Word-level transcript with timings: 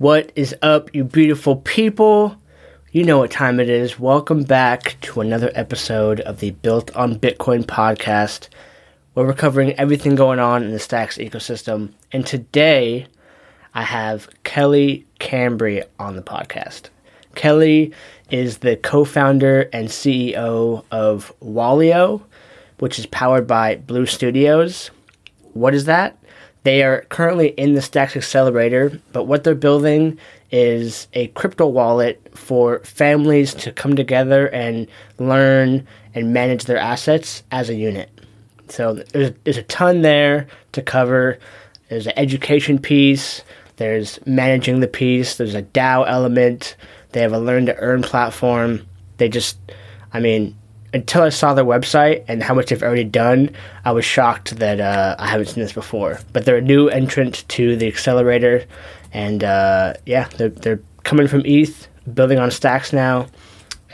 What 0.00 0.32
is 0.34 0.56
up, 0.62 0.94
you 0.94 1.04
beautiful 1.04 1.56
people? 1.56 2.34
You 2.90 3.04
know 3.04 3.18
what 3.18 3.30
time 3.30 3.60
it 3.60 3.68
is. 3.68 4.00
Welcome 4.00 4.44
back 4.44 4.96
to 5.02 5.20
another 5.20 5.52
episode 5.54 6.20
of 6.20 6.40
the 6.40 6.52
Built 6.52 6.90
on 6.96 7.18
Bitcoin 7.18 7.64
podcast, 7.64 8.48
where 9.12 9.26
we're 9.26 9.34
covering 9.34 9.74
everything 9.74 10.14
going 10.14 10.38
on 10.38 10.62
in 10.62 10.70
the 10.70 10.78
Stacks 10.78 11.18
ecosystem. 11.18 11.92
And 12.12 12.26
today, 12.26 13.08
I 13.74 13.82
have 13.82 14.30
Kelley 14.42 15.04
Cambry 15.18 15.84
on 15.98 16.16
the 16.16 16.22
podcast. 16.22 16.88
Kelley 17.34 17.92
is 18.30 18.56
the 18.56 18.76
co 18.76 19.04
founder 19.04 19.68
and 19.70 19.88
CEO 19.88 20.82
of 20.90 21.30
Wallio, 21.42 22.22
which 22.78 22.98
is 22.98 23.04
powered 23.04 23.46
by 23.46 23.76
Blue 23.76 24.06
Studios. 24.06 24.90
What 25.52 25.74
is 25.74 25.84
that? 25.84 26.16
They 26.62 26.82
are 26.82 27.02
currently 27.08 27.48
in 27.48 27.72
the 27.72 27.82
Stacks 27.82 28.16
Accelerator, 28.16 29.00
but 29.12 29.24
what 29.24 29.44
they're 29.44 29.54
building 29.54 30.18
is 30.50 31.08
a 31.14 31.28
crypto 31.28 31.66
wallet 31.66 32.20
for 32.34 32.80
families 32.80 33.54
to 33.54 33.72
come 33.72 33.96
together 33.96 34.48
and 34.48 34.86
learn 35.18 35.86
and 36.14 36.32
manage 36.32 36.64
their 36.64 36.76
assets 36.76 37.42
as 37.50 37.70
a 37.70 37.74
unit. 37.74 38.10
So 38.68 38.94
there's, 38.94 39.32
there's 39.44 39.56
a 39.56 39.62
ton 39.64 40.02
there 40.02 40.48
to 40.72 40.82
cover. 40.82 41.38
There's 41.88 42.06
an 42.06 42.12
education 42.16 42.78
piece, 42.78 43.42
there's 43.76 44.20
managing 44.26 44.80
the 44.80 44.88
piece, 44.88 45.36
there's 45.36 45.54
a 45.54 45.62
DAO 45.62 46.04
element, 46.06 46.76
they 47.12 47.20
have 47.20 47.32
a 47.32 47.38
learn 47.38 47.66
to 47.66 47.76
earn 47.76 48.02
platform. 48.02 48.86
They 49.16 49.28
just, 49.28 49.58
I 50.12 50.20
mean, 50.20 50.56
until 50.92 51.22
I 51.22 51.28
saw 51.28 51.54
their 51.54 51.64
website 51.64 52.24
and 52.28 52.42
how 52.42 52.54
much 52.54 52.70
they've 52.70 52.82
already 52.82 53.04
done, 53.04 53.50
I 53.84 53.92
was 53.92 54.04
shocked 54.04 54.56
that 54.56 54.80
uh, 54.80 55.16
I 55.18 55.28
haven't 55.28 55.46
seen 55.46 55.62
this 55.62 55.72
before. 55.72 56.20
But 56.32 56.44
they're 56.44 56.56
a 56.56 56.62
new 56.62 56.88
entrant 56.88 57.48
to 57.48 57.76
the 57.76 57.86
accelerator, 57.86 58.64
and 59.12 59.44
uh, 59.44 59.94
yeah, 60.06 60.28
they're, 60.36 60.48
they're 60.48 60.80
coming 61.04 61.28
from 61.28 61.42
ETH, 61.44 61.88
building 62.12 62.38
on 62.38 62.50
stacks 62.50 62.92
now, 62.92 63.26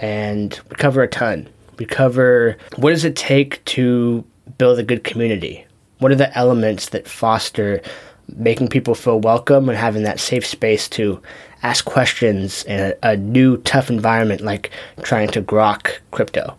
and 0.01 0.59
we 0.70 0.77
cover 0.77 1.03
a 1.03 1.09
ton. 1.09 1.48
We 1.79 1.85
cover 1.85 2.57
what 2.77 2.91
does 2.91 3.05
it 3.05 3.17
take 3.17 3.65
to 3.67 4.25
build 4.59 4.79
a 4.79 4.83
good 4.83 5.05
community? 5.05 5.67
What 5.98 6.13
are 6.13 6.17
the 6.17 6.37
elements 6.37 6.91
that 6.91 7.09
foster 7.09 7.83
making 8.29 8.69
people 8.69 8.95
feel 8.95 9.20
welcome 9.20 9.69
and 9.69 9.79
having 9.79 10.03
that 10.03 10.20
safe 10.20 10.45
space 10.45 10.89
to 10.91 11.20
ask 11.63 11.85
questions 11.85 12.65
in 12.65 12.81
a, 13.03 13.11
a 13.11 13.17
new 13.17 13.59
tough 13.59 13.89
environment 13.89 14.41
like 14.41 14.70
trying 15.03 15.29
to 15.29 15.42
grok 15.42 15.98
crypto? 16.11 16.57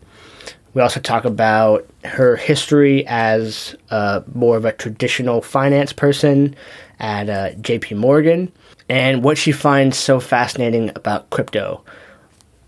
We 0.78 0.83
also 0.83 1.00
talk 1.00 1.25
about 1.25 1.89
her 2.03 2.36
history 2.36 3.03
as 3.08 3.75
uh, 3.89 4.22
more 4.36 4.58
of 4.58 4.64
a 4.64 4.72
traditional 4.72 5.42
finance 5.42 5.92
person 5.92 6.56
at 7.00 7.30
uh, 7.31 7.56
JP 7.56 7.97
Morgan 7.97 8.52
and 8.88 9.23
what 9.23 9.39
she 9.39 9.52
finds 9.52 9.98
so 9.98 10.20
fascinating 10.20 10.92
about 10.95 11.31
crypto, 11.31 11.83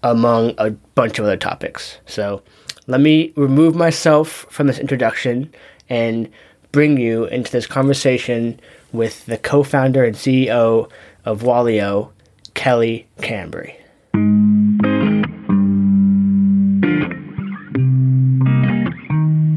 among 0.01 0.55
a 0.57 0.71
bunch 0.95 1.19
of 1.19 1.25
other 1.25 1.37
topics. 1.37 1.99
So, 2.07 2.41
let 2.87 2.99
me 2.99 3.31
remove 3.35 3.75
myself 3.75 4.47
from 4.49 4.65
this 4.65 4.79
introduction 4.79 5.53
and 5.87 6.31
bring 6.71 6.97
you 6.97 7.25
into 7.25 7.51
this 7.51 7.67
conversation 7.67 8.59
with 8.91 9.23
the 9.27 9.37
co 9.37 9.61
founder 9.61 10.03
and 10.03 10.15
CEO 10.15 10.89
of 11.25 11.43
Wallio, 11.43 12.09
Kelley 12.55 13.07
Cambry. 13.19 13.78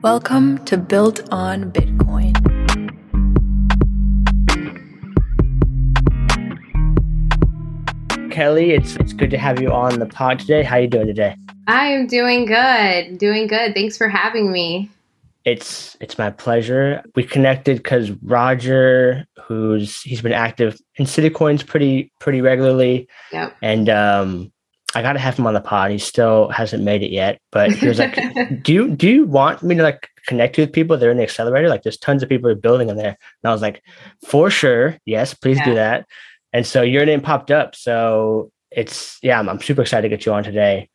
Welcome 0.03 0.64
to 0.64 0.77
Built 0.77 1.33
on 1.33 1.70
Bitcoin. 1.70 2.33
Kelley, 8.33 8.73
it's 8.73 8.97
it's 8.97 9.12
good 9.12 9.30
to 9.30 9.39
have 9.39 9.62
you 9.62 9.70
on 9.70 10.00
the 10.00 10.06
pod 10.06 10.41
today. 10.41 10.64
How 10.64 10.78
you 10.78 10.89
doing 10.89 11.06
today? 11.06 11.36
I 11.69 11.86
am 11.86 12.08
doing 12.08 12.47
good. 12.47 13.17
Doing 13.19 13.47
good. 13.47 13.75
Thanks 13.75 13.97
for 13.97 14.08
having 14.08 14.50
me. 14.50 14.91
It's 15.45 15.96
it's 16.01 16.19
my 16.19 16.30
pleasure. 16.30 17.05
We 17.14 17.23
connected 17.23 17.77
because 17.77 18.11
Roger, 18.23 19.24
who's 19.40 20.02
he's 20.02 20.20
been 20.20 20.33
active 20.33 20.80
in 20.96 21.07
CityCoins 21.07 21.64
pretty 21.64 22.11
pretty 22.19 22.40
regularly. 22.40 23.07
Yep. 23.30 23.57
And 23.63 23.89
um 23.89 24.52
I 24.95 25.03
gotta 25.03 25.19
have 25.19 25.39
him 25.39 25.47
on 25.47 25.55
the 25.55 25.61
pod. 25.61 25.91
He 25.91 25.98
still 25.98 26.48
hasn't 26.48 26.83
made 26.83 27.03
it 27.03 27.11
yet, 27.11 27.41
but 27.51 27.73
he 27.73 27.89
was 27.89 27.98
like, 27.98 28.14
"Do 28.63 28.73
you 28.73 28.95
do 28.95 29.08
you 29.08 29.27
want 29.27 29.63
me 29.63 29.75
to 29.75 29.83
like 29.83 30.08
connect 30.27 30.58
with 30.58 30.73
people 30.73 30.97
that 30.97 31.07
are 31.07 31.11
in 31.11 31.17
the 31.17 31.23
accelerator? 31.23 31.69
Like, 31.69 31.83
there's 31.83 31.97
tons 31.97 32.23
of 32.23 32.29
people 32.29 32.51
are 32.51 32.55
building 32.55 32.89
in 32.89 32.97
there." 32.97 33.17
And 33.42 33.51
I 33.51 33.52
was 33.52 33.63
like, 33.63 33.83
"For 34.27 34.51
sure, 34.51 34.98
yes, 35.07 35.35
please 35.35 35.58
yeah. 35.58 35.64
do 35.64 35.75
that." 35.75 36.07
And 36.52 36.67
so 36.67 36.83
your 36.83 37.07
name 37.07 37.20
popped 37.20 37.51
up. 37.51 37.75
So 37.75 38.51
it's 38.70 39.19
yeah, 39.23 39.39
I'm, 39.39 39.48
I'm 39.48 39.61
super 39.61 39.83
excited 39.83 40.02
to 40.02 40.14
get 40.14 40.27
you 40.27 40.33
on 40.33 40.45
today. 40.45 40.89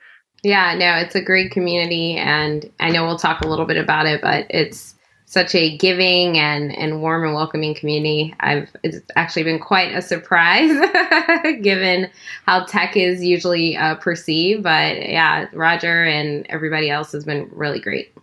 Yeah, 0.43 0.75
no, 0.75 0.95
it's 0.97 1.15
a 1.15 1.21
great 1.21 1.51
community, 1.51 2.17
and 2.17 2.71
I 2.79 2.91
know 2.91 3.05
we'll 3.05 3.17
talk 3.17 3.41
a 3.41 3.47
little 3.47 3.65
bit 3.65 3.77
about 3.77 4.05
it, 4.05 4.21
but 4.21 4.45
it's 4.49 4.93
such 5.27 5.53
a 5.53 5.77
giving 5.77 6.37
and, 6.37 6.75
and 6.77 7.01
warm 7.01 7.25
and 7.25 7.33
welcoming 7.33 7.75
community. 7.75 8.33
I've 8.39 8.69
it's 8.83 9.01
actually 9.17 9.43
been 9.43 9.59
quite 9.59 9.93
a 9.93 10.01
surprise 10.01 10.71
given 11.61 12.09
how 12.45 12.63
tech 12.63 12.95
is 12.95 13.21
usually 13.21 13.75
uh, 13.75 13.95
perceived. 13.95 14.63
But 14.63 15.09
yeah, 15.09 15.47
Roger 15.51 16.05
and 16.05 16.45
everybody 16.47 16.89
else 16.89 17.11
has 17.11 17.25
been 17.25 17.49
really 17.51 17.81
great. 17.81 18.13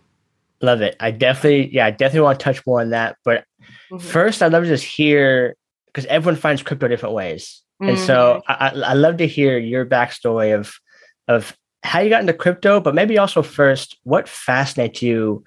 Love 0.61 0.81
it. 0.81 0.95
I 0.99 1.11
definitely, 1.11 1.71
yeah, 1.71 1.85
I 1.85 1.91
definitely 1.91 2.21
want 2.21 2.39
to 2.39 2.43
touch 2.43 2.65
more 2.65 2.81
on 2.81 2.89
that. 2.89 3.17
But 3.23 3.45
mm-hmm. 3.91 3.97
first, 3.99 4.41
I'd 4.41 4.51
love 4.51 4.63
to 4.63 4.69
just 4.69 4.83
hear 4.83 5.55
because 5.85 6.07
everyone 6.07 6.41
finds 6.41 6.63
crypto 6.63 6.87
different 6.87 7.13
ways, 7.13 7.61
mm-hmm. 7.79 7.89
and 7.89 7.99
so 7.99 8.41
mm-hmm. 8.49 8.81
I, 8.81 8.89
I 8.89 8.93
love 8.93 9.17
to 9.17 9.27
hear 9.27 9.59
your 9.59 9.85
backstory 9.85 10.57
of 10.57 10.73
of 11.27 11.55
how 11.83 11.99
you 11.99 12.09
got 12.09 12.21
into 12.21 12.33
crypto, 12.33 12.79
but 12.79 12.95
maybe 12.95 13.19
also 13.19 13.43
first, 13.43 13.99
what 14.03 14.27
fascinates 14.27 15.03
you 15.03 15.43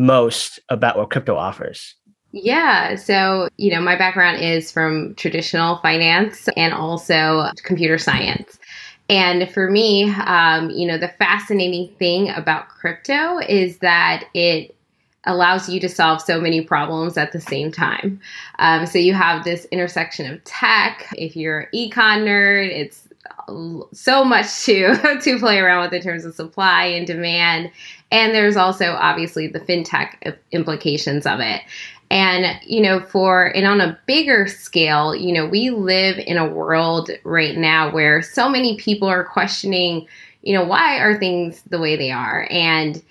most 0.00 0.58
about 0.70 0.96
what 0.96 1.10
crypto 1.10 1.36
offers? 1.36 1.94
Yeah. 2.32 2.94
So, 2.94 3.48
you 3.56 3.70
know, 3.72 3.80
my 3.80 3.96
background 3.96 4.42
is 4.42 4.70
from 4.70 5.14
traditional 5.16 5.78
finance 5.78 6.48
and 6.56 6.72
also 6.72 7.48
computer 7.64 7.98
science. 7.98 8.58
And 9.08 9.50
for 9.50 9.70
me, 9.70 10.10
um, 10.10 10.70
you 10.70 10.86
know, 10.86 10.96
the 10.96 11.08
fascinating 11.18 11.92
thing 11.98 12.30
about 12.30 12.68
crypto 12.68 13.38
is 13.38 13.78
that 13.78 14.24
it 14.34 14.74
allows 15.24 15.68
you 15.68 15.80
to 15.80 15.88
solve 15.88 16.22
so 16.22 16.40
many 16.40 16.62
problems 16.62 17.18
at 17.18 17.32
the 17.32 17.40
same 17.40 17.70
time. 17.70 18.20
Um, 18.58 18.86
so 18.86 18.98
you 18.98 19.12
have 19.12 19.44
this 19.44 19.66
intersection 19.66 20.32
of 20.32 20.42
tech. 20.44 21.08
If 21.18 21.36
you're 21.36 21.68
econ 21.74 22.24
nerd, 22.24 22.68
it's 22.68 23.08
so 23.92 24.24
much 24.24 24.64
to 24.64 25.18
to 25.22 25.38
play 25.38 25.58
around 25.58 25.82
with 25.82 25.92
in 25.92 26.02
terms 26.02 26.24
of 26.24 26.34
supply 26.34 26.84
and 26.84 27.06
demand 27.06 27.70
and 28.10 28.34
there's 28.34 28.56
also 28.56 28.92
obviously 28.92 29.46
the 29.46 29.60
fintech 29.60 30.36
implications 30.52 31.26
of 31.26 31.40
it. 31.40 31.62
And 32.10 32.60
you 32.66 32.80
know 32.80 33.00
for 33.00 33.46
and 33.46 33.66
on 33.66 33.80
a 33.80 33.96
bigger 34.06 34.48
scale 34.48 35.14
you 35.14 35.32
know 35.32 35.46
we 35.46 35.70
live 35.70 36.18
in 36.18 36.36
a 36.36 36.48
world 36.48 37.08
right 37.22 37.56
now 37.56 37.92
where 37.92 38.20
so 38.20 38.48
many 38.48 38.76
people 38.78 39.06
are 39.06 39.24
questioning 39.24 40.08
you 40.42 40.54
know 40.54 40.64
why 40.64 40.98
are 40.98 41.18
things 41.18 41.62
the 41.68 41.78
way 41.78 41.96
they 41.96 42.10
are? 42.10 42.46
And 42.50 43.02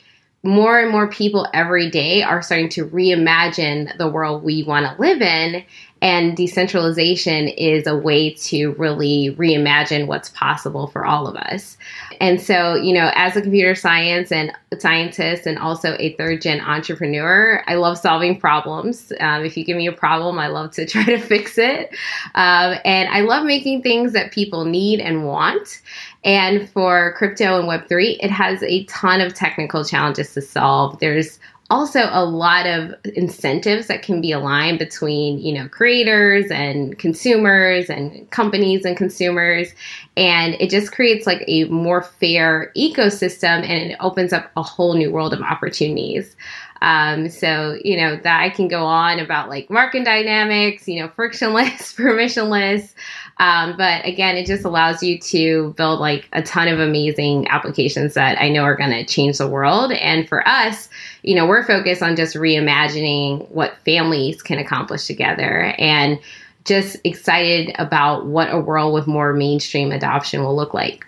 more 0.43 0.79
and 0.79 0.91
more 0.91 1.07
people 1.07 1.47
every 1.53 1.89
day 1.89 2.23
are 2.23 2.41
starting 2.41 2.69
to 2.69 2.87
reimagine 2.87 3.95
the 3.97 4.07
world 4.07 4.43
we 4.43 4.63
want 4.63 4.85
to 4.85 5.01
live 5.01 5.21
in 5.21 5.63
and 6.01 6.37
decentralization 6.37 7.49
is 7.49 7.85
a 7.85 7.95
way 7.95 8.33
to 8.33 8.71
really 8.73 9.35
reimagine 9.37 10.07
what's 10.07 10.29
possible 10.29 10.87
for 10.87 11.05
all 11.05 11.27
of 11.27 11.35
us. 11.35 11.77
And 12.21 12.41
so, 12.41 12.75
you 12.75 12.93
know, 12.93 13.11
as 13.15 13.35
a 13.35 13.41
computer 13.41 13.75
science 13.75 14.31
and 14.31 14.51
scientist 14.77 15.45
and 15.45 15.57
also 15.57 15.95
a 15.99 16.13
third 16.13 16.41
gen 16.41 16.61
entrepreneur, 16.61 17.63
I 17.67 17.75
love 17.75 17.97
solving 17.97 18.39
problems. 18.39 19.11
Um, 19.19 19.43
if 19.43 19.57
you 19.57 19.65
give 19.65 19.77
me 19.77 19.87
a 19.87 19.93
problem, 19.93 20.39
I 20.39 20.47
love 20.47 20.71
to 20.71 20.85
try 20.87 21.03
to 21.05 21.19
fix 21.19 21.57
it. 21.57 21.89
Um, 22.35 22.77
and 22.85 23.09
I 23.09 23.21
love 23.21 23.45
making 23.45 23.81
things 23.81 24.13
that 24.13 24.31
people 24.31 24.65
need 24.65 24.99
and 24.99 25.25
want. 25.25 25.81
And 26.23 26.69
for 26.69 27.13
crypto 27.17 27.59
and 27.59 27.67
Web3, 27.67 28.17
it 28.21 28.31
has 28.31 28.61
a 28.63 28.83
ton 28.85 29.21
of 29.21 29.33
technical 29.33 29.83
challenges 29.83 30.33
to 30.33 30.41
solve. 30.41 30.99
There's 30.99 31.39
also 31.69 32.09
a 32.11 32.25
lot 32.25 32.65
of 32.65 32.95
incentives 33.15 33.87
that 33.87 34.01
can 34.01 34.21
be 34.21 34.31
aligned 34.31 34.79
between 34.79 35.39
you 35.39 35.53
know 35.53 35.67
creators 35.69 36.49
and 36.51 36.97
consumers 36.97 37.89
and 37.89 38.29
companies 38.31 38.85
and 38.85 38.97
consumers. 38.97 39.73
And 40.17 40.55
it 40.55 40.69
just 40.69 40.91
creates 40.91 41.27
like 41.27 41.43
a 41.47 41.65
more 41.65 42.01
fair 42.01 42.71
ecosystem 42.75 43.63
and 43.63 43.91
it 43.91 43.97
opens 43.99 44.33
up 44.33 44.51
a 44.57 44.63
whole 44.63 44.95
new 44.95 45.11
world 45.11 45.33
of 45.33 45.41
opportunities. 45.41 46.35
Um, 46.81 47.29
so 47.29 47.77
you 47.83 47.97
know 47.97 48.15
that 48.15 48.39
i 48.39 48.49
can 48.49 48.69
go 48.69 48.85
on 48.85 49.19
about 49.19 49.49
like 49.49 49.69
market 49.69 50.05
dynamics 50.05 50.87
you 50.87 51.01
know 51.01 51.09
frictionless 51.09 51.93
permissionless 51.97 52.93
um, 53.39 53.77
but 53.77 54.05
again, 54.05 54.35
it 54.35 54.45
just 54.45 54.65
allows 54.65 55.01
you 55.01 55.17
to 55.19 55.73
build 55.77 56.01
like 56.01 56.27
a 56.33 56.41
ton 56.41 56.67
of 56.67 56.79
amazing 56.79 57.47
applications 57.47 58.13
that 58.13 58.39
I 58.39 58.49
know 58.49 58.63
are 58.63 58.75
going 58.75 58.91
to 58.91 59.05
change 59.05 59.37
the 59.37 59.47
world. 59.47 59.93
And 59.93 60.27
for 60.27 60.45
us, 60.47 60.89
you 61.23 61.35
know, 61.35 61.47
we're 61.47 61.65
focused 61.65 62.03
on 62.03 62.17
just 62.17 62.35
reimagining 62.35 63.49
what 63.49 63.77
families 63.85 64.41
can 64.41 64.59
accomplish 64.59 65.07
together 65.07 65.73
and 65.77 66.19
just 66.65 66.97
excited 67.05 67.73
about 67.79 68.25
what 68.25 68.53
a 68.53 68.59
world 68.59 68.93
with 68.93 69.07
more 69.07 69.33
mainstream 69.33 69.91
adoption 69.93 70.43
will 70.43 70.55
look 70.55 70.73
like. 70.73 71.07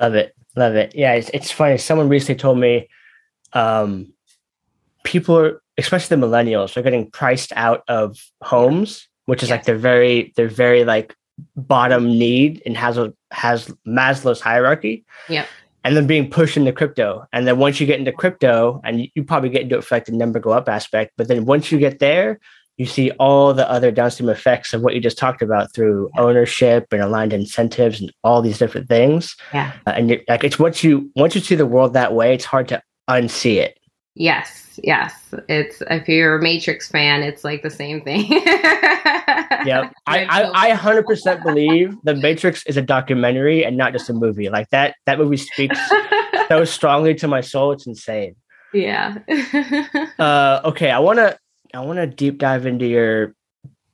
Love 0.00 0.14
it. 0.14 0.34
Love 0.54 0.76
it. 0.76 0.94
Yeah, 0.94 1.14
it's, 1.14 1.30
it's 1.34 1.50
funny. 1.50 1.78
Someone 1.78 2.08
recently 2.08 2.38
told 2.38 2.58
me 2.58 2.88
um, 3.54 4.12
people 5.02 5.36
are, 5.36 5.60
especially 5.78 6.16
the 6.16 6.26
millennials, 6.26 6.76
are 6.76 6.82
getting 6.82 7.10
priced 7.10 7.52
out 7.56 7.82
of 7.88 8.30
homes, 8.42 9.08
which 9.26 9.42
is 9.42 9.48
yes. 9.48 9.58
like 9.58 9.64
they're 9.64 9.76
very, 9.76 10.32
they're 10.36 10.48
very 10.48 10.84
like 10.84 11.14
bottom 11.56 12.06
need 12.06 12.62
and 12.66 12.76
has 12.76 12.98
a 12.98 13.12
has 13.30 13.68
Maslow's 13.86 14.40
hierarchy. 14.40 15.04
Yeah. 15.28 15.46
And 15.84 15.96
then 15.96 16.06
being 16.06 16.30
pushed 16.30 16.56
into 16.56 16.72
crypto. 16.72 17.26
And 17.32 17.46
then 17.46 17.58
once 17.58 17.80
you 17.80 17.86
get 17.88 17.98
into 17.98 18.12
crypto, 18.12 18.80
and 18.84 19.08
you, 19.14 19.24
probably 19.24 19.48
get 19.48 19.62
into 19.62 19.78
it 19.78 19.84
for 19.84 19.96
like 19.96 20.04
the 20.04 20.12
number 20.12 20.38
go 20.38 20.50
up 20.50 20.68
aspect, 20.68 21.12
but 21.16 21.26
then 21.26 21.44
once 21.44 21.72
you 21.72 21.78
get 21.78 21.98
there, 21.98 22.38
you 22.76 22.86
see 22.86 23.10
all 23.12 23.52
the 23.52 23.68
other 23.68 23.90
downstream 23.90 24.28
effects 24.28 24.72
of 24.72 24.82
what 24.82 24.94
you 24.94 25.00
just 25.00 25.18
talked 25.18 25.42
about 25.42 25.74
through 25.74 26.08
yeah. 26.14 26.22
ownership 26.22 26.86
and 26.92 27.02
aligned 27.02 27.32
incentives 27.32 28.00
and 28.00 28.12
all 28.22 28.42
these 28.42 28.58
different 28.58 28.88
things. 28.88 29.36
Yeah. 29.52 29.72
Uh, 29.86 29.90
and 29.90 30.20
like 30.28 30.44
it's 30.44 30.58
once 30.58 30.82
you 30.82 31.10
once 31.16 31.34
you 31.34 31.40
see 31.40 31.54
the 31.54 31.66
world 31.66 31.94
that 31.94 32.14
way, 32.14 32.34
it's 32.34 32.44
hard 32.44 32.68
to 32.68 32.82
unsee 33.10 33.56
it. 33.56 33.78
Yes, 34.14 34.78
yes. 34.82 35.14
It's 35.48 35.82
if 35.88 36.06
you're 36.06 36.38
a 36.38 36.42
Matrix 36.42 36.88
fan, 36.88 37.22
it's 37.22 37.44
like 37.44 37.62
the 37.62 37.70
same 37.70 38.02
thing. 38.02 38.26
yeah, 38.30 39.90
I, 40.06 40.24
I, 40.24 40.72
I 40.72 40.76
100% 40.76 41.42
believe 41.42 41.96
the 42.04 42.14
Matrix 42.14 42.66
is 42.66 42.76
a 42.76 42.82
documentary 42.82 43.64
and 43.64 43.76
not 43.76 43.92
just 43.92 44.10
a 44.10 44.12
movie. 44.12 44.50
Like 44.50 44.68
that, 44.70 44.96
that 45.06 45.18
movie 45.18 45.38
speaks 45.38 45.80
so 46.48 46.64
strongly 46.66 47.14
to 47.16 47.28
my 47.28 47.40
soul. 47.40 47.72
It's 47.72 47.86
insane. 47.86 48.36
Yeah. 48.74 49.18
uh, 50.18 50.60
okay, 50.64 50.90
I 50.90 50.98
want 50.98 51.18
to 51.18 51.38
I 51.74 51.80
want 51.80 51.98
to 51.98 52.06
deep 52.06 52.38
dive 52.38 52.66
into 52.66 52.86
your 52.86 53.34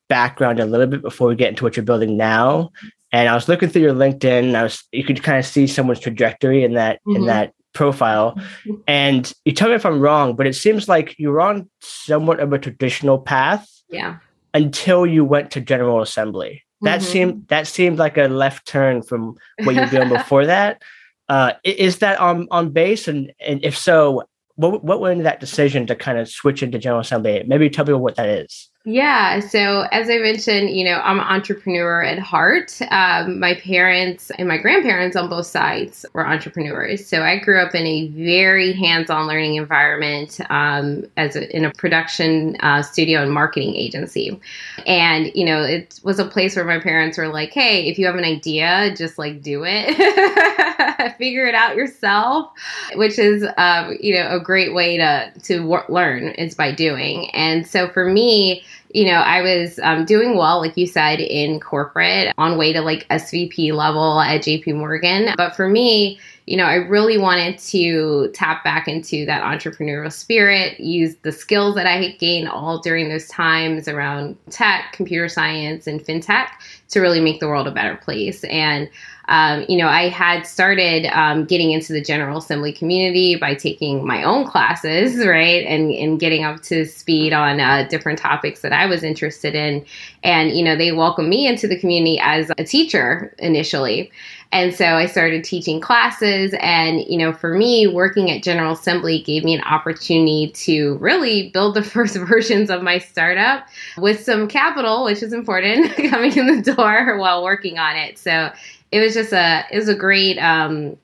background 0.08 0.58
a 0.58 0.66
little 0.66 0.86
bit 0.86 1.02
before 1.02 1.28
we 1.28 1.36
get 1.36 1.50
into 1.50 1.64
what 1.64 1.76
you're 1.76 1.84
building 1.84 2.16
now. 2.16 2.70
And 3.12 3.28
I 3.28 3.34
was 3.34 3.48
looking 3.48 3.68
through 3.68 3.82
your 3.82 3.94
LinkedIn. 3.94 4.54
I 4.54 4.64
was 4.64 4.82
you 4.90 5.04
could 5.04 5.22
kind 5.22 5.38
of 5.38 5.46
see 5.46 5.66
someone's 5.66 6.00
trajectory 6.00 6.64
in 6.64 6.74
that 6.74 6.96
mm-hmm. 7.06 7.16
in 7.16 7.26
that 7.26 7.52
profile. 7.72 8.38
And 8.86 9.32
you 9.44 9.52
tell 9.52 9.68
me 9.68 9.74
if 9.74 9.86
I'm 9.86 10.00
wrong, 10.00 10.36
but 10.36 10.46
it 10.46 10.54
seems 10.54 10.88
like 10.88 11.14
you're 11.18 11.40
on 11.40 11.68
somewhat 11.80 12.40
of 12.40 12.52
a 12.52 12.58
traditional 12.58 13.18
path. 13.18 13.68
Yeah. 13.90 14.18
Until 14.54 15.06
you 15.06 15.24
went 15.24 15.50
to 15.52 15.60
General 15.60 16.00
Assembly. 16.00 16.64
That 16.82 17.00
mm-hmm. 17.00 17.10
seemed 17.10 17.48
that 17.48 17.66
seemed 17.66 17.98
like 17.98 18.16
a 18.16 18.28
left 18.28 18.66
turn 18.66 19.02
from 19.02 19.36
what 19.64 19.74
you 19.74 19.80
were 19.80 19.88
doing 19.88 20.08
before 20.18 20.46
that. 20.46 20.82
Uh, 21.28 21.52
is 21.64 21.98
that 21.98 22.18
on 22.20 22.46
on 22.50 22.70
base? 22.70 23.08
And 23.08 23.32
and 23.40 23.64
if 23.64 23.76
so, 23.76 24.24
what 24.54 24.84
what 24.84 25.00
went 25.00 25.12
into 25.12 25.24
that 25.24 25.40
decision 25.40 25.86
to 25.86 25.96
kind 25.96 26.18
of 26.18 26.28
switch 26.28 26.62
into 26.62 26.78
General 26.78 27.00
Assembly? 27.00 27.42
Maybe 27.46 27.68
tell 27.68 27.84
people 27.84 28.00
what 28.00 28.16
that 28.16 28.28
is. 28.28 28.70
Yeah. 28.90 29.40
So, 29.40 29.82
as 29.92 30.08
I 30.08 30.16
mentioned, 30.16 30.70
you 30.70 30.82
know, 30.82 30.98
I'm 31.04 31.18
an 31.20 31.26
entrepreneur 31.26 32.02
at 32.02 32.18
heart. 32.18 32.80
Um, 32.90 33.38
my 33.38 33.52
parents 33.56 34.30
and 34.38 34.48
my 34.48 34.56
grandparents 34.56 35.14
on 35.14 35.28
both 35.28 35.46
sides 35.46 36.06
were 36.14 36.26
entrepreneurs. 36.26 37.06
So, 37.06 37.22
I 37.22 37.38
grew 37.38 37.60
up 37.60 37.74
in 37.74 37.86
a 37.86 38.08
very 38.08 38.72
hands 38.72 39.10
on 39.10 39.26
learning 39.26 39.56
environment 39.56 40.40
um, 40.48 41.04
as 41.18 41.36
a, 41.36 41.54
in 41.54 41.66
a 41.66 41.70
production 41.74 42.56
uh, 42.60 42.80
studio 42.80 43.20
and 43.20 43.30
marketing 43.30 43.76
agency. 43.76 44.40
And, 44.86 45.30
you 45.34 45.44
know, 45.44 45.62
it 45.62 46.00
was 46.02 46.18
a 46.18 46.24
place 46.24 46.56
where 46.56 46.64
my 46.64 46.80
parents 46.80 47.18
were 47.18 47.28
like, 47.28 47.52
hey, 47.52 47.88
if 47.88 47.98
you 47.98 48.06
have 48.06 48.14
an 48.16 48.24
idea, 48.24 48.94
just 48.96 49.18
like 49.18 49.42
do 49.42 49.64
it, 49.66 51.14
figure 51.18 51.44
it 51.44 51.54
out 51.54 51.76
yourself, 51.76 52.50
which 52.94 53.18
is, 53.18 53.46
um, 53.58 53.98
you 54.00 54.14
know, 54.14 54.34
a 54.34 54.40
great 54.40 54.72
way 54.72 54.96
to, 54.96 55.30
to 55.42 55.78
learn 55.90 56.28
is 56.28 56.54
by 56.54 56.72
doing. 56.72 57.28
And 57.32 57.66
so, 57.66 57.90
for 57.90 58.06
me, 58.06 58.64
you 58.90 59.04
know, 59.04 59.18
I 59.18 59.42
was 59.42 59.78
um, 59.82 60.04
doing 60.04 60.36
well, 60.36 60.60
like 60.60 60.76
you 60.76 60.86
said, 60.86 61.20
in 61.20 61.60
corporate, 61.60 62.32
on 62.38 62.56
way 62.56 62.72
to 62.72 62.80
like 62.80 63.06
SVP 63.08 63.72
level 63.72 64.20
at 64.20 64.42
JP 64.42 64.76
Morgan. 64.76 65.34
But 65.36 65.54
for 65.54 65.68
me, 65.68 66.18
you 66.48 66.56
know, 66.56 66.64
I 66.64 66.76
really 66.76 67.18
wanted 67.18 67.58
to 67.58 68.30
tap 68.32 68.64
back 68.64 68.88
into 68.88 69.26
that 69.26 69.42
entrepreneurial 69.42 70.10
spirit, 70.10 70.80
use 70.80 71.14
the 71.16 71.30
skills 71.30 71.74
that 71.74 71.86
I 71.86 72.02
had 72.02 72.18
gained 72.18 72.48
all 72.48 72.78
during 72.78 73.10
those 73.10 73.28
times 73.28 73.86
around 73.86 74.34
tech, 74.48 74.92
computer 74.92 75.28
science, 75.28 75.86
and 75.86 76.00
fintech 76.00 76.48
to 76.88 77.00
really 77.00 77.20
make 77.20 77.40
the 77.40 77.48
world 77.48 77.68
a 77.68 77.70
better 77.70 77.96
place. 77.96 78.44
And 78.44 78.88
um, 79.28 79.66
you 79.68 79.76
know, 79.76 79.88
I 79.88 80.08
had 80.08 80.46
started 80.46 81.04
um, 81.12 81.44
getting 81.44 81.70
into 81.70 81.92
the 81.92 82.00
General 82.00 82.38
Assembly 82.38 82.72
community 82.72 83.36
by 83.36 83.54
taking 83.54 84.06
my 84.06 84.22
own 84.22 84.46
classes, 84.46 85.18
right, 85.26 85.66
and 85.66 85.92
and 85.92 86.18
getting 86.18 86.44
up 86.44 86.62
to 86.62 86.86
speed 86.86 87.34
on 87.34 87.60
uh, 87.60 87.86
different 87.90 88.18
topics 88.18 88.62
that 88.62 88.72
I 88.72 88.86
was 88.86 89.02
interested 89.02 89.54
in. 89.54 89.84
And 90.24 90.52
you 90.52 90.64
know, 90.64 90.76
they 90.76 90.92
welcomed 90.92 91.28
me 91.28 91.46
into 91.46 91.68
the 91.68 91.78
community 91.78 92.18
as 92.22 92.50
a 92.56 92.64
teacher 92.64 93.34
initially. 93.38 94.10
And 94.50 94.74
so 94.74 94.84
I 94.84 95.06
started 95.06 95.44
teaching 95.44 95.80
classes. 95.80 96.54
And, 96.60 97.00
you 97.00 97.18
know, 97.18 97.32
for 97.32 97.54
me, 97.54 97.86
working 97.86 98.30
at 98.30 98.42
General 98.42 98.72
Assembly 98.72 99.20
gave 99.22 99.44
me 99.44 99.54
an 99.54 99.62
opportunity 99.62 100.50
to 100.54 100.96
really 100.96 101.50
build 101.50 101.74
the 101.74 101.82
first 101.84 102.16
versions 102.16 102.70
of 102.70 102.82
my 102.82 102.98
startup 102.98 103.66
with 103.98 104.24
some 104.24 104.48
capital, 104.48 105.04
which 105.04 105.22
is 105.22 105.32
important 105.32 105.94
coming 106.10 106.36
in 106.36 106.46
the 106.46 106.74
door 106.74 107.18
while 107.18 107.44
working 107.44 107.78
on 107.78 107.96
it. 107.96 108.18
So 108.18 108.50
it 108.90 109.00
was 109.00 109.14
just 109.14 109.32
a 109.32 109.64
it 109.70 109.76
was 109.76 109.88
a 109.88 109.94
great 109.94 110.38
um, 110.38 110.96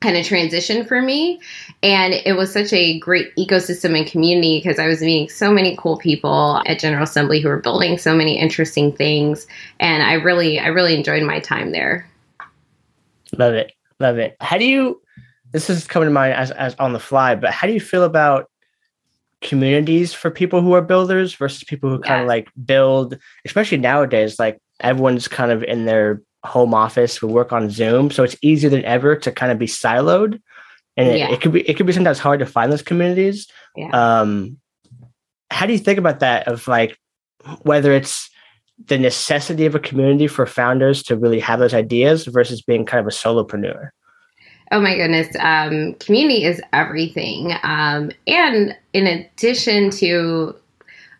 kind 0.00 0.16
of 0.16 0.24
transition 0.24 0.84
for 0.84 1.02
me 1.02 1.38
and 1.82 2.14
it 2.14 2.34
was 2.34 2.50
such 2.50 2.72
a 2.72 2.98
great 3.00 3.34
ecosystem 3.36 3.96
and 3.96 4.06
community 4.06 4.58
because 4.58 4.78
i 4.78 4.86
was 4.86 5.02
meeting 5.02 5.28
so 5.28 5.52
many 5.52 5.76
cool 5.76 5.98
people 5.98 6.62
at 6.64 6.78
general 6.78 7.04
assembly 7.04 7.38
who 7.38 7.48
were 7.48 7.58
building 7.58 7.98
so 7.98 8.14
many 8.14 8.38
interesting 8.38 8.92
things 8.92 9.46
and 9.78 10.02
i 10.02 10.14
really 10.14 10.58
i 10.58 10.68
really 10.68 10.94
enjoyed 10.96 11.22
my 11.22 11.38
time 11.38 11.70
there 11.72 12.09
love 13.38 13.54
it 13.54 13.72
love 13.98 14.18
it 14.18 14.36
how 14.40 14.58
do 14.58 14.64
you 14.64 15.00
this 15.52 15.68
is 15.68 15.86
coming 15.86 16.08
to 16.08 16.12
mind 16.12 16.34
as, 16.34 16.50
as 16.52 16.74
on 16.76 16.92
the 16.92 17.00
fly 17.00 17.34
but 17.34 17.50
how 17.50 17.66
do 17.66 17.72
you 17.72 17.80
feel 17.80 18.04
about 18.04 18.50
communities 19.40 20.12
for 20.12 20.30
people 20.30 20.60
who 20.60 20.72
are 20.72 20.82
builders 20.82 21.34
versus 21.34 21.64
people 21.64 21.88
who 21.88 21.98
kind 21.98 22.20
of 22.20 22.28
like 22.28 22.48
build 22.64 23.18
especially 23.44 23.78
nowadays 23.78 24.38
like 24.38 24.60
everyone's 24.80 25.28
kind 25.28 25.50
of 25.50 25.62
in 25.64 25.84
their 25.86 26.20
home 26.44 26.74
office, 26.74 27.20
we 27.20 27.28
work 27.28 27.52
on 27.52 27.70
Zoom, 27.70 28.10
so 28.10 28.22
it's 28.24 28.36
easier 28.42 28.70
than 28.70 28.84
ever 28.84 29.16
to 29.16 29.32
kind 29.32 29.52
of 29.52 29.58
be 29.58 29.66
siloed, 29.66 30.40
and 30.96 31.08
it, 31.08 31.18
yeah. 31.18 31.30
it 31.30 31.40
could 31.40 31.52
be 31.52 31.68
it 31.68 31.74
could 31.74 31.86
be 31.86 31.92
sometimes 31.92 32.18
hard 32.18 32.40
to 32.40 32.46
find 32.46 32.72
those 32.72 32.82
communities. 32.82 33.46
Yeah. 33.76 33.90
Um, 33.90 34.58
how 35.50 35.66
do 35.66 35.72
you 35.72 35.78
think 35.78 35.98
about 35.98 36.20
that? 36.20 36.48
Of 36.48 36.66
like 36.68 36.98
whether 37.62 37.92
it's 37.92 38.29
the 38.86 38.98
necessity 38.98 39.66
of 39.66 39.74
a 39.74 39.80
community 39.80 40.26
for 40.26 40.46
founders 40.46 41.02
to 41.04 41.16
really 41.16 41.40
have 41.40 41.58
those 41.58 41.74
ideas 41.74 42.26
versus 42.26 42.62
being 42.62 42.84
kind 42.86 43.00
of 43.00 43.06
a 43.06 43.10
solopreneur. 43.10 43.90
Oh 44.72 44.80
my 44.80 44.96
goodness. 44.96 45.34
Um, 45.40 45.94
community 45.94 46.44
is 46.44 46.60
everything. 46.72 47.52
Um, 47.62 48.12
and 48.26 48.76
in 48.92 49.06
addition 49.06 49.90
to 49.90 50.54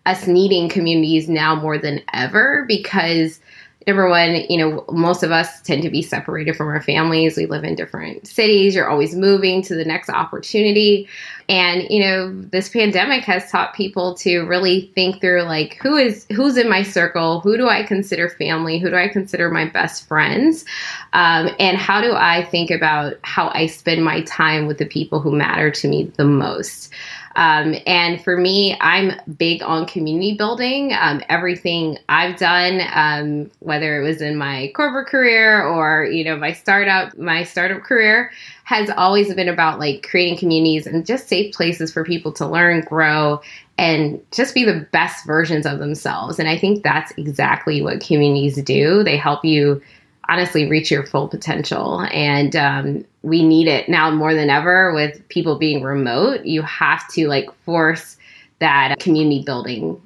us 0.06 0.26
needing 0.26 0.68
communities 0.68 1.28
now 1.28 1.54
more 1.54 1.76
than 1.76 2.00
ever, 2.14 2.64
because 2.68 3.40
number 3.87 4.08
one, 4.08 4.44
you 4.49 4.56
know, 4.56 4.84
most 4.90 5.23
of 5.23 5.32
us 5.32 5.61
tend 5.62 5.82
to 5.82 5.90
be 5.90 6.02
separated 6.02 6.56
from 6.56 6.68
our 6.68 6.80
families. 6.80 7.37
We 7.37 7.46
live 7.46 7.64
in 7.64 7.75
different 7.75 8.26
cities. 8.26 8.75
You're 8.75 8.88
always 8.88 9.14
moving 9.14 9.62
to 9.62 9.75
the 9.75 9.84
next 9.84 10.11
opportunity. 10.11 11.08
And, 11.50 11.85
you 11.90 11.99
know, 11.99 12.30
this 12.33 12.69
pandemic 12.69 13.25
has 13.25 13.50
taught 13.50 13.75
people 13.75 14.14
to 14.19 14.42
really 14.42 14.92
think 14.95 15.21
through 15.21 15.42
like 15.42 15.75
who 15.83 15.97
is 15.97 16.25
who's 16.30 16.57
in 16.57 16.71
my 16.71 16.85
circle, 16.85 17.40
who 17.40 17.57
do 17.57 17.66
I 17.66 17.83
consider 17.83 18.28
family, 18.28 18.78
who 18.78 18.88
do 18.88 18.95
I 18.95 19.09
consider 19.09 19.50
my 19.50 19.69
best 19.69 20.07
friends, 20.07 20.64
um, 21.12 21.50
and 21.59 21.76
how 21.76 22.00
do 22.00 22.14
I 22.14 22.45
think 22.45 22.71
about 22.71 23.14
how 23.23 23.50
I 23.52 23.66
spend 23.66 24.04
my 24.04 24.23
time 24.23 24.69
with 24.69 24.78
the 24.78 24.87
people 24.87 25.19
who 25.19 25.33
matter 25.33 25.73
to 25.73 25.88
me 25.88 26.04
the 26.16 26.25
most. 26.25 26.92
Um, 27.37 27.75
and 27.87 28.23
for 28.23 28.37
me, 28.37 28.76
I'm 28.80 29.12
big 29.37 29.62
on 29.62 29.87
community 29.87 30.37
building. 30.37 30.92
Um, 30.92 31.23
everything 31.28 31.99
I've 32.09 32.37
done, 32.37 32.80
um, 32.92 33.50
whether 33.61 34.00
it 34.00 34.04
was 34.04 34.21
in 34.21 34.37
my 34.37 34.73
corporate 34.75 35.09
career 35.09 35.62
or 35.62 36.04
you 36.04 36.23
know 36.25 36.37
my 36.37 36.52
startup, 36.52 37.16
my 37.19 37.42
startup 37.42 37.83
career, 37.83 38.30
has 38.70 38.88
always 38.90 39.34
been 39.34 39.48
about 39.48 39.80
like 39.80 40.06
creating 40.08 40.38
communities 40.38 40.86
and 40.86 41.04
just 41.04 41.26
safe 41.26 41.52
places 41.52 41.92
for 41.92 42.04
people 42.04 42.30
to 42.30 42.46
learn, 42.46 42.82
grow, 42.82 43.40
and 43.78 44.24
just 44.30 44.54
be 44.54 44.62
the 44.62 44.86
best 44.92 45.26
versions 45.26 45.66
of 45.66 45.80
themselves. 45.80 46.38
And 46.38 46.48
I 46.48 46.56
think 46.56 46.84
that's 46.84 47.10
exactly 47.16 47.82
what 47.82 48.00
communities 48.00 48.62
do. 48.62 49.02
They 49.02 49.16
help 49.16 49.44
you 49.44 49.82
honestly 50.28 50.70
reach 50.70 50.88
your 50.88 51.04
full 51.04 51.26
potential. 51.26 52.02
And 52.12 52.54
um, 52.54 53.04
we 53.22 53.44
need 53.44 53.66
it 53.66 53.88
now 53.88 54.08
more 54.12 54.36
than 54.36 54.50
ever 54.50 54.94
with 54.94 55.28
people 55.30 55.58
being 55.58 55.82
remote. 55.82 56.44
You 56.44 56.62
have 56.62 57.08
to 57.14 57.26
like 57.26 57.50
force 57.64 58.16
that 58.60 59.00
community 59.00 59.42
building 59.44 60.00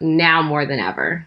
now 0.00 0.42
more 0.42 0.66
than 0.66 0.80
ever. 0.80 1.24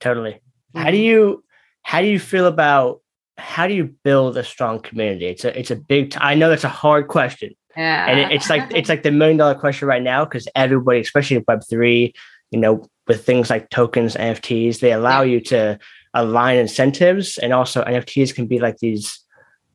Totally. 0.00 0.38
How 0.74 0.90
do 0.90 0.98
you 0.98 1.42
how 1.80 2.02
do 2.02 2.08
you 2.08 2.20
feel 2.20 2.46
about 2.46 3.00
how 3.38 3.66
do 3.66 3.74
you 3.74 3.94
build 4.04 4.36
a 4.36 4.44
strong 4.44 4.80
community? 4.80 5.26
It's 5.26 5.44
a 5.44 5.58
it's 5.58 5.70
a 5.70 5.76
big. 5.76 6.10
T- 6.10 6.18
I 6.20 6.34
know 6.34 6.48
that's 6.48 6.64
a 6.64 6.68
hard 6.68 7.08
question. 7.08 7.54
Yeah. 7.76 8.06
And 8.06 8.18
it, 8.18 8.32
it's 8.32 8.50
like 8.50 8.70
it's 8.74 8.88
like 8.88 9.02
the 9.02 9.10
million 9.10 9.36
dollar 9.36 9.54
question 9.54 9.88
right 9.88 10.02
now 10.02 10.24
because 10.24 10.48
everybody, 10.54 11.00
especially 11.00 11.44
Web 11.46 11.62
three, 11.68 12.14
you 12.50 12.58
know, 12.58 12.86
with 13.06 13.24
things 13.24 13.50
like 13.50 13.70
tokens, 13.70 14.14
NFTs. 14.14 14.80
They 14.80 14.92
allow 14.92 15.22
you 15.22 15.40
to 15.42 15.78
align 16.14 16.58
incentives, 16.58 17.38
and 17.38 17.52
also 17.52 17.82
NFTs 17.84 18.34
can 18.34 18.46
be 18.46 18.58
like 18.58 18.78
these. 18.78 19.20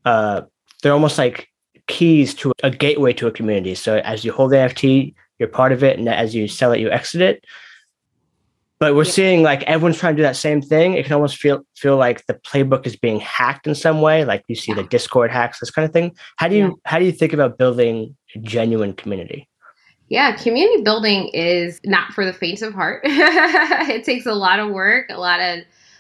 Uh, 0.04 0.42
they're 0.84 0.94
almost 0.94 1.18
like 1.18 1.48
keys 1.88 2.34
to 2.36 2.52
a 2.64 2.70
gateway 2.70 3.14
to 3.14 3.28
a 3.28 3.32
community. 3.32 3.76
So 3.76 3.98
as 3.98 4.24
you 4.26 4.32
hold 4.32 4.52
the 4.52 4.58
NFT, 4.58 5.14
you're 5.40 5.50
part 5.50 5.72
of 5.72 5.84
it, 5.84 5.98
and 5.98 6.08
as 6.08 6.36
you 6.36 6.48
sell 6.48 6.72
it, 6.72 6.80
you 6.80 6.90
exit 6.92 7.22
it. 7.22 7.46
But 8.80 8.96
we're 8.96 9.06
yeah. 9.06 9.12
seeing 9.12 9.44
like 9.44 9.64
everyone's 9.64 9.98
trying 9.98 10.16
to 10.16 10.18
do 10.18 10.24
that 10.24 10.36
same 10.36 10.62
thing. 10.62 10.94
It 10.94 11.06
can 11.06 11.14
almost 11.14 11.38
feel 11.38 11.66
feel 11.76 11.98
like 11.98 12.26
the 12.26 12.34
playbook 12.34 12.86
is 12.86 12.96
being 12.96 13.20
hacked 13.20 13.68
in 13.68 13.76
some 13.76 14.02
way. 14.02 14.26
Like 14.26 14.44
you 14.48 14.56
see 14.56 14.72
yeah. 14.72 14.82
the 14.82 14.84
Discord 14.84 15.32
hacks, 15.32 15.60
this 15.60 15.72
kind 15.72 15.86
of 15.86 15.94
thing. 15.94 16.16
How 16.36 16.48
do 16.48 16.56
you 16.56 16.66
yeah. 16.66 16.72
how 16.84 17.00
do 17.00 17.06
you 17.06 17.12
think 17.12 17.32
about 17.32 17.58
building 17.58 18.16
a 18.36 18.40
genuine 18.40 18.94
community? 18.94 19.48
Yeah, 20.10 20.36
community 20.36 20.84
building 20.84 21.30
is 21.30 21.80
not 21.84 22.14
for 22.14 22.26
the 22.26 22.34
faint 22.34 22.62
of 22.62 22.74
heart. 22.74 23.02
it 23.06 24.04
takes 24.04 24.26
a 24.26 24.36
lot 24.36 24.60
of 24.60 24.72
work, 24.72 25.08
a 25.10 25.20
lot 25.20 25.40
of 25.40 25.60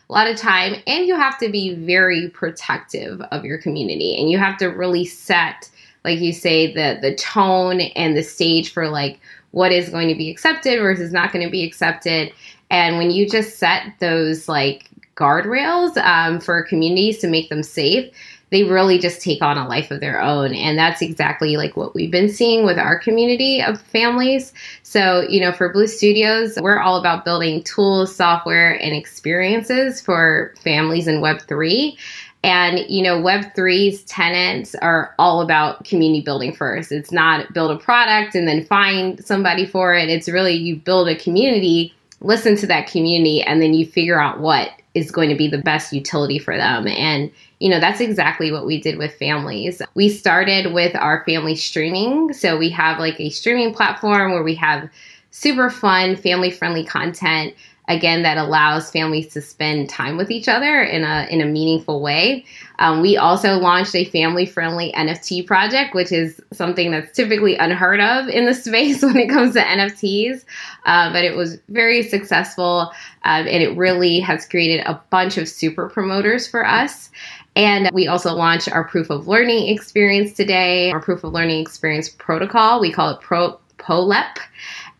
a 0.09 0.13
lot 0.13 0.27
of 0.27 0.37
time, 0.37 0.75
and 0.85 1.07
you 1.07 1.15
have 1.15 1.39
to 1.39 1.49
be 1.49 1.75
very 1.75 2.29
protective 2.29 3.21
of 3.31 3.45
your 3.45 3.57
community 3.57 4.15
and 4.19 4.29
you 4.29 4.37
have 4.37 4.57
to 4.57 4.67
really 4.67 5.05
set 5.05 5.69
like 6.03 6.19
you 6.19 6.31
say 6.31 6.73
the 6.73 6.99
the 7.01 7.15
tone 7.15 7.81
and 7.81 8.15
the 8.15 8.23
stage 8.23 8.71
for 8.71 8.87
like 8.87 9.19
what 9.51 9.71
is 9.71 9.89
going 9.89 10.07
to 10.07 10.15
be 10.15 10.29
accepted 10.29 10.79
versus 10.79 11.11
not 11.11 11.33
going 11.33 11.43
to 11.43 11.51
be 11.51 11.63
accepted 11.63 12.31
and 12.75 12.97
when 12.97 13.09
you 13.09 13.27
just 13.29 13.57
set 13.57 13.93
those 13.99 14.49
like 14.49 14.89
guardrails 15.15 15.95
um, 16.03 16.41
for 16.41 16.63
communities 16.63 17.19
to 17.19 17.27
make 17.27 17.49
them 17.49 17.63
safe 17.63 18.13
they 18.51 18.63
really 18.63 18.99
just 18.99 19.21
take 19.21 19.41
on 19.41 19.57
a 19.57 19.67
life 19.67 19.91
of 19.91 20.01
their 20.01 20.21
own 20.21 20.53
and 20.53 20.77
that's 20.77 21.01
exactly 21.01 21.55
like 21.55 21.77
what 21.77 21.95
we've 21.95 22.11
been 22.11 22.29
seeing 22.29 22.65
with 22.65 22.77
our 22.77 22.99
community 22.99 23.61
of 23.61 23.81
families 23.81 24.53
so 24.83 25.21
you 25.29 25.39
know 25.39 25.53
for 25.53 25.71
blue 25.71 25.87
studios 25.87 26.57
we're 26.61 26.79
all 26.79 26.97
about 26.97 27.23
building 27.23 27.63
tools 27.63 28.13
software 28.13 28.73
and 28.81 28.93
experiences 28.93 30.01
for 30.01 30.53
families 30.61 31.07
in 31.07 31.21
web 31.21 31.39
3 31.41 31.97
and, 32.45 32.87
you 32.87 33.01
know, 33.01 33.19
Web3's 33.19 34.03
tenants 34.03 34.75
are 34.75 35.15
all 35.17 35.41
about 35.41 35.83
community 35.83 36.21
building 36.23 36.53
first. 36.53 36.91
It's 36.91 37.11
not 37.11 37.51
build 37.55 37.71
a 37.71 37.79
product 37.79 38.35
and 38.35 38.47
then 38.47 38.63
find 38.63 39.25
somebody 39.25 39.65
for 39.65 39.95
it. 39.95 40.09
It's 40.09 40.29
really 40.29 40.53
you 40.53 40.75
build 40.75 41.07
a 41.07 41.15
community, 41.15 41.91
listen 42.25 42.55
to 42.57 42.67
that 42.67 42.87
community, 42.87 43.41
and 43.41 43.61
then 43.61 43.73
you 43.73 43.85
figure 43.85 44.19
out 44.19 44.39
what 44.39 44.69
is 44.93 45.11
going 45.11 45.29
to 45.29 45.35
be 45.35 45.47
the 45.47 45.57
best 45.57 45.93
utility 45.93 46.39
for 46.39 46.55
them. 46.55 46.87
And, 46.87 47.29
you 47.59 47.69
know, 47.69 47.79
that's 47.79 47.99
exactly 47.99 48.51
what 48.51 48.65
we 48.65 48.81
did 48.81 48.97
with 48.97 49.13
families. 49.15 49.81
We 49.93 50.09
started 50.09 50.73
with 50.73 50.95
our 50.95 51.23
family 51.25 51.55
streaming. 51.55 52.33
So 52.33 52.57
we 52.57 52.69
have 52.69 52.97
like 52.97 53.19
a 53.19 53.29
streaming 53.29 53.73
platform 53.73 54.31
where 54.31 54.43
we 54.43 54.55
have 54.55 54.89
super 55.31 55.69
fun, 55.69 56.15
family 56.15 56.49
friendly 56.49 56.85
content 56.85 57.53
again 57.87 58.23
that 58.23 58.37
allows 58.37 58.91
families 58.91 59.27
to 59.33 59.41
spend 59.41 59.89
time 59.89 60.17
with 60.17 60.31
each 60.31 60.47
other 60.47 60.81
in 60.81 61.03
a 61.03 61.27
in 61.29 61.41
a 61.41 61.45
meaningful 61.45 62.01
way. 62.01 62.45
Um, 62.79 63.01
we 63.01 63.15
also 63.15 63.57
launched 63.57 63.95
a 63.95 64.05
family 64.05 64.45
friendly 64.45 64.91
NFT 64.93 65.45
project, 65.45 65.95
which 65.95 66.11
is 66.11 66.41
something 66.51 66.91
that's 66.91 67.15
typically 67.15 67.55
unheard 67.55 68.01
of 68.01 68.27
in 68.27 68.45
the 68.45 68.53
space 68.65 69.01
when 69.01 69.17
it 69.17 69.29
comes 69.29 69.53
to 69.53 69.61
NFTs, 69.61 70.43
uh, 70.85 71.11
but 71.11 71.23
it 71.23 71.35
was 71.35 71.57
very 71.69 72.03
successful 72.03 72.91
um, 73.23 73.47
and 73.47 73.63
it 73.63 73.75
really 73.77 74.19
has 74.19 74.45
created 74.45 74.85
a 74.85 75.01
bunch 75.09 75.37
of 75.37 75.47
super 75.47 75.89
promoters 75.89 76.47
for 76.47 76.65
us. 76.65 77.09
And 77.55 77.89
we 77.93 78.07
also 78.07 78.33
launched 78.33 78.69
our 78.69 78.83
proof 78.83 79.09
of 79.09 79.27
learning 79.27 79.69
experience 79.69 80.33
today, 80.33 80.91
our 80.91 80.99
proof 80.99 81.23
of 81.23 81.31
learning 81.31 81.61
experience 81.61 82.09
protocol. 82.09 82.81
We 82.81 82.91
call 82.91 83.11
it 83.11 83.21
Pro 83.21 83.57
POLEP. 83.77 84.39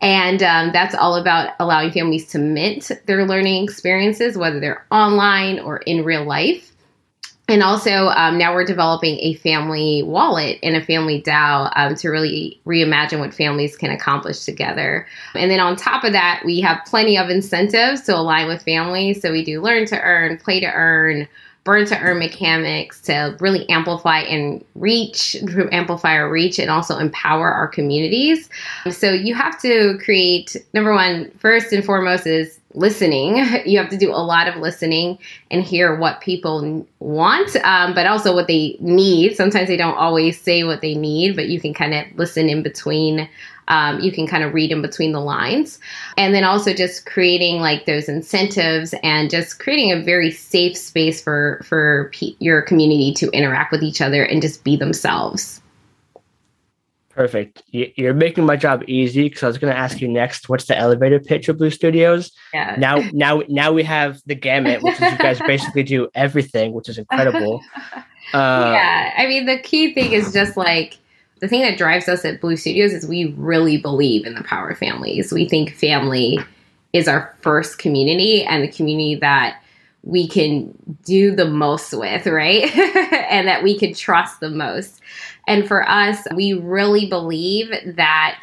And 0.00 0.42
um, 0.42 0.72
that's 0.72 0.94
all 0.94 1.16
about 1.16 1.54
allowing 1.58 1.90
families 1.90 2.26
to 2.28 2.38
mint 2.38 2.90
their 3.06 3.26
learning 3.26 3.64
experiences, 3.64 4.36
whether 4.36 4.60
they're 4.60 4.84
online 4.90 5.58
or 5.58 5.78
in 5.78 6.04
real 6.04 6.24
life. 6.24 6.72
And 7.48 7.62
also, 7.62 8.08
um, 8.08 8.38
now 8.38 8.52
we're 8.52 8.64
developing 8.64 9.18
a 9.20 9.34
family 9.34 10.02
wallet 10.02 10.58
and 10.64 10.74
a 10.74 10.84
family 10.84 11.22
DAO 11.22 11.70
um, 11.76 11.94
to 11.94 12.08
really 12.08 12.60
reimagine 12.66 13.20
what 13.20 13.32
families 13.32 13.76
can 13.76 13.92
accomplish 13.92 14.40
together. 14.44 15.06
And 15.34 15.48
then 15.48 15.60
on 15.60 15.76
top 15.76 16.02
of 16.02 16.12
that, 16.12 16.42
we 16.44 16.60
have 16.62 16.84
plenty 16.86 17.16
of 17.16 17.30
incentives 17.30 18.02
to 18.02 18.16
align 18.16 18.48
with 18.48 18.64
families. 18.64 19.22
So 19.22 19.30
we 19.30 19.44
do 19.44 19.62
learn 19.62 19.86
to 19.86 20.00
earn, 20.00 20.38
play 20.38 20.58
to 20.58 20.66
earn, 20.66 21.28
burn 21.66 21.84
to 21.84 21.98
earn 21.98 22.18
mechanics 22.20 23.02
to 23.02 23.36
really 23.40 23.68
amplify 23.68 24.20
and 24.20 24.64
reach, 24.76 25.36
amplify 25.72 26.14
our 26.14 26.30
reach, 26.30 26.58
and 26.58 26.70
also 26.70 26.96
empower 26.96 27.50
our 27.52 27.66
communities. 27.66 28.48
So 28.90 29.10
you 29.10 29.34
have 29.34 29.60
to 29.62 29.98
create, 30.02 30.56
number 30.72 30.94
one, 30.94 31.30
first 31.38 31.72
and 31.72 31.84
foremost, 31.84 32.26
is 32.26 32.58
listening. 32.72 33.44
You 33.66 33.78
have 33.78 33.88
to 33.88 33.96
do 33.96 34.12
a 34.12 34.22
lot 34.22 34.46
of 34.46 34.56
listening 34.56 35.18
and 35.50 35.64
hear 35.64 35.96
what 35.96 36.20
people 36.20 36.86
want, 37.00 37.56
um, 37.64 37.94
but 37.94 38.06
also 38.06 38.32
what 38.32 38.46
they 38.46 38.76
need. 38.78 39.34
Sometimes 39.34 39.66
they 39.66 39.76
don't 39.76 39.96
always 39.96 40.40
say 40.40 40.62
what 40.62 40.82
they 40.82 40.94
need, 40.94 41.34
but 41.34 41.48
you 41.48 41.60
can 41.60 41.74
kind 41.74 41.94
of 41.94 42.04
listen 42.16 42.48
in 42.48 42.62
between 42.62 43.28
um, 43.68 44.00
you 44.00 44.12
can 44.12 44.26
kind 44.26 44.44
of 44.44 44.54
read 44.54 44.70
in 44.70 44.82
between 44.82 45.12
the 45.12 45.20
lines. 45.20 45.78
And 46.16 46.34
then 46.34 46.44
also 46.44 46.72
just 46.72 47.06
creating 47.06 47.60
like 47.60 47.86
those 47.86 48.08
incentives 48.08 48.94
and 49.02 49.30
just 49.30 49.58
creating 49.58 49.92
a 49.92 50.02
very 50.02 50.30
safe 50.30 50.76
space 50.76 51.20
for 51.20 51.62
for 51.64 52.10
pe- 52.14 52.36
your 52.38 52.62
community 52.62 53.12
to 53.14 53.30
interact 53.30 53.72
with 53.72 53.82
each 53.82 54.00
other 54.00 54.22
and 54.24 54.40
just 54.42 54.64
be 54.64 54.76
themselves. 54.76 55.60
Perfect. 57.10 57.62
You're 57.70 58.12
making 58.12 58.44
my 58.44 58.56
job 58.56 58.84
easy 58.86 59.30
because 59.30 59.42
I 59.42 59.46
was 59.46 59.56
going 59.56 59.72
to 59.72 59.78
ask 59.78 60.02
you 60.02 60.08
next. 60.08 60.50
What's 60.50 60.66
the 60.66 60.76
elevator 60.76 61.18
pitch 61.18 61.48
of 61.48 61.56
Blue 61.56 61.70
Studios? 61.70 62.30
Yeah. 62.52 62.76
Now, 62.78 62.96
now, 63.14 63.42
now 63.48 63.72
we 63.72 63.82
have 63.84 64.20
the 64.26 64.34
gamut, 64.34 64.82
which 64.82 65.00
is 65.00 65.12
you 65.12 65.16
guys 65.16 65.40
basically 65.46 65.82
do 65.82 66.10
everything, 66.14 66.74
which 66.74 66.90
is 66.90 66.98
incredible. 66.98 67.62
Uh, 68.34 68.72
yeah, 68.74 69.12
I 69.16 69.28
mean 69.28 69.46
the 69.46 69.60
key 69.60 69.94
thing 69.94 70.12
is 70.12 70.32
just 70.32 70.56
like 70.56 70.98
the 71.40 71.48
thing 71.48 71.62
that 71.62 71.78
drives 71.78 72.08
us 72.08 72.24
at 72.24 72.40
Blue 72.40 72.56
Studios 72.56 72.92
is 72.92 73.06
we 73.06 73.34
really 73.36 73.76
believe 73.76 74.26
in 74.26 74.34
the 74.34 74.44
power 74.44 74.70
of 74.70 74.78
families. 74.78 75.32
We 75.32 75.48
think 75.48 75.74
family 75.74 76.38
is 76.92 77.08
our 77.08 77.34
first 77.42 77.78
community 77.78 78.42
and 78.42 78.62
the 78.62 78.72
community 78.72 79.16
that 79.16 79.60
we 80.02 80.28
can 80.28 80.72
do 81.04 81.34
the 81.34 81.44
most 81.44 81.92
with, 81.92 82.26
right? 82.26 82.74
and 83.30 83.46
that 83.48 83.62
we 83.62 83.78
can 83.78 83.92
trust 83.92 84.40
the 84.40 84.50
most. 84.50 85.00
And 85.46 85.66
for 85.66 85.86
us, 85.88 86.26
we 86.34 86.54
really 86.54 87.06
believe 87.06 87.70
that 87.96 88.42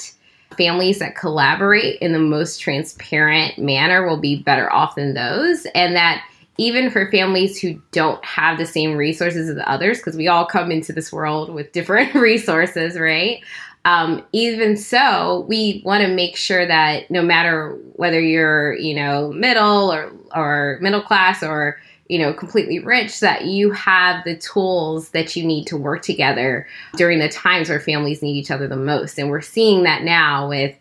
families 0.58 1.00
that 1.00 1.16
collaborate 1.16 2.00
in 2.00 2.12
the 2.12 2.20
most 2.20 2.60
transparent 2.60 3.58
manner 3.58 4.06
will 4.08 4.20
be 4.20 4.44
better 4.44 4.72
off 4.72 4.96
than 4.96 5.14
those, 5.14 5.66
and 5.74 5.96
that 5.96 6.24
even 6.58 6.92
for 6.92 7.10
families 7.10 7.60
who 7.60 7.82
don't 7.92 8.24
have 8.24 8.58
the 8.58 8.66
same 8.66 8.96
resources 8.96 9.50
as 9.50 9.64
others, 9.66 9.98
because 9.98 10.16
we 10.16 10.28
all 10.28 10.46
come 10.46 10.72
into 10.72 10.94
this 10.94 11.12
world 11.12 11.54
with 11.54 11.72
different 11.72 12.14
resources, 12.16 12.98
right? 12.98 13.44
Um, 13.86 14.24
even 14.32 14.78
so, 14.78 15.46
we 15.50 15.82
want 15.84 16.04
to 16.04 16.14
make 16.14 16.38
sure 16.38 16.66
that 16.66 17.10
no 17.12 17.22
matter 17.22 17.78
whether 17.94 18.20
you're, 18.20 18.76
you 18.76 18.94
know, 18.94 19.32
middle 19.34 19.92
or 19.92 20.12
or 20.34 20.78
middle 20.82 21.02
class 21.02 21.44
or 21.44 21.78
you 22.08 22.18
know 22.18 22.34
completely 22.34 22.80
rich, 22.80 23.20
that 23.20 23.46
you 23.46 23.72
have 23.72 24.24
the 24.24 24.38
tools 24.38 25.10
that 25.10 25.36
you 25.36 25.44
need 25.44 25.66
to 25.68 25.76
work 25.76 26.02
together 26.02 26.66
during 26.96 27.20
the 27.20 27.28
times 27.28 27.68
where 27.68 27.80
families 27.80 28.22
need 28.22 28.38
each 28.38 28.52
other 28.52 28.68
the 28.68 28.78
most. 28.78 29.18
And 29.18 29.30
we're 29.30 29.42
seeing 29.42 29.84
that 29.84 30.04
now 30.04 30.48
with 30.48 30.78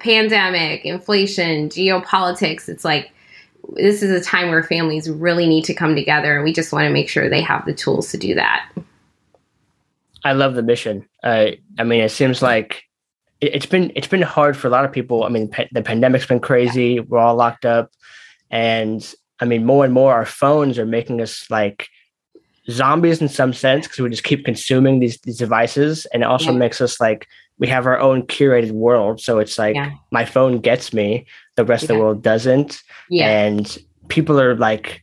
pandemic, 0.00 0.84
inflation, 0.84 1.68
geopolitics. 1.68 2.68
It's 2.68 2.84
like 2.84 3.12
this 3.74 4.02
is 4.02 4.10
a 4.10 4.24
time 4.24 4.50
where 4.50 4.62
families 4.62 5.08
really 5.08 5.48
need 5.48 5.64
to 5.64 5.74
come 5.74 5.94
together 5.94 6.34
and 6.34 6.44
we 6.44 6.52
just 6.52 6.72
want 6.72 6.84
to 6.84 6.92
make 6.92 7.08
sure 7.08 7.28
they 7.28 7.40
have 7.40 7.64
the 7.64 7.74
tools 7.74 8.10
to 8.10 8.18
do 8.18 8.34
that. 8.34 8.70
I 10.24 10.32
love 10.32 10.54
the 10.54 10.62
mission. 10.62 11.06
Uh, 11.22 11.52
i 11.78 11.84
mean 11.84 12.00
it 12.00 12.10
seems 12.10 12.42
like 12.42 12.84
it, 13.40 13.54
has 13.54 13.66
been 13.66 13.92
it's 13.96 14.06
been 14.06 14.22
hard 14.22 14.56
for 14.56 14.68
a 14.68 14.70
lot 14.70 14.84
of 14.84 14.92
people. 14.92 15.24
I 15.24 15.28
mean 15.28 15.48
pa- 15.48 15.64
the 15.72 15.82
pandemic's 15.82 16.26
been 16.26 16.40
crazy. 16.40 17.00
We're 17.00 17.18
all 17.18 17.36
locked 17.36 17.64
up. 17.64 17.92
And 18.50 19.14
i 19.40 19.44
mean 19.44 19.64
more 19.64 19.84
and 19.84 19.94
more 19.94 20.12
our 20.12 20.26
phones 20.26 20.78
are 20.78 20.86
making 20.86 21.20
us 21.20 21.50
like 21.50 21.88
zombies 22.70 23.20
in 23.20 23.28
some 23.28 23.52
sense 23.52 23.86
because 23.86 23.98
we 23.98 24.10
just 24.10 24.24
keep 24.24 24.44
consuming 24.44 25.00
these 25.00 25.18
these 25.20 25.38
devices. 25.38 26.06
And 26.12 26.22
it 26.22 26.26
also 26.26 26.52
yeah. 26.52 26.58
makes 26.58 26.80
us 26.80 27.00
like 27.00 27.28
we 27.58 27.68
have 27.68 27.86
our 27.86 27.98
own 27.98 28.22
curated 28.22 28.72
world. 28.72 29.20
So 29.20 29.38
it's 29.38 29.58
like 29.58 29.76
yeah. 29.76 29.92
my 30.10 30.24
phone 30.24 30.60
gets 30.60 30.92
me 30.92 31.26
the 31.56 31.64
rest 31.64 31.82
yeah. 31.82 31.84
of 31.86 31.88
the 31.88 32.02
world 32.02 32.22
doesn't 32.22 32.82
yeah. 33.10 33.28
and 33.28 33.78
people 34.08 34.40
are 34.40 34.54
like 34.56 35.02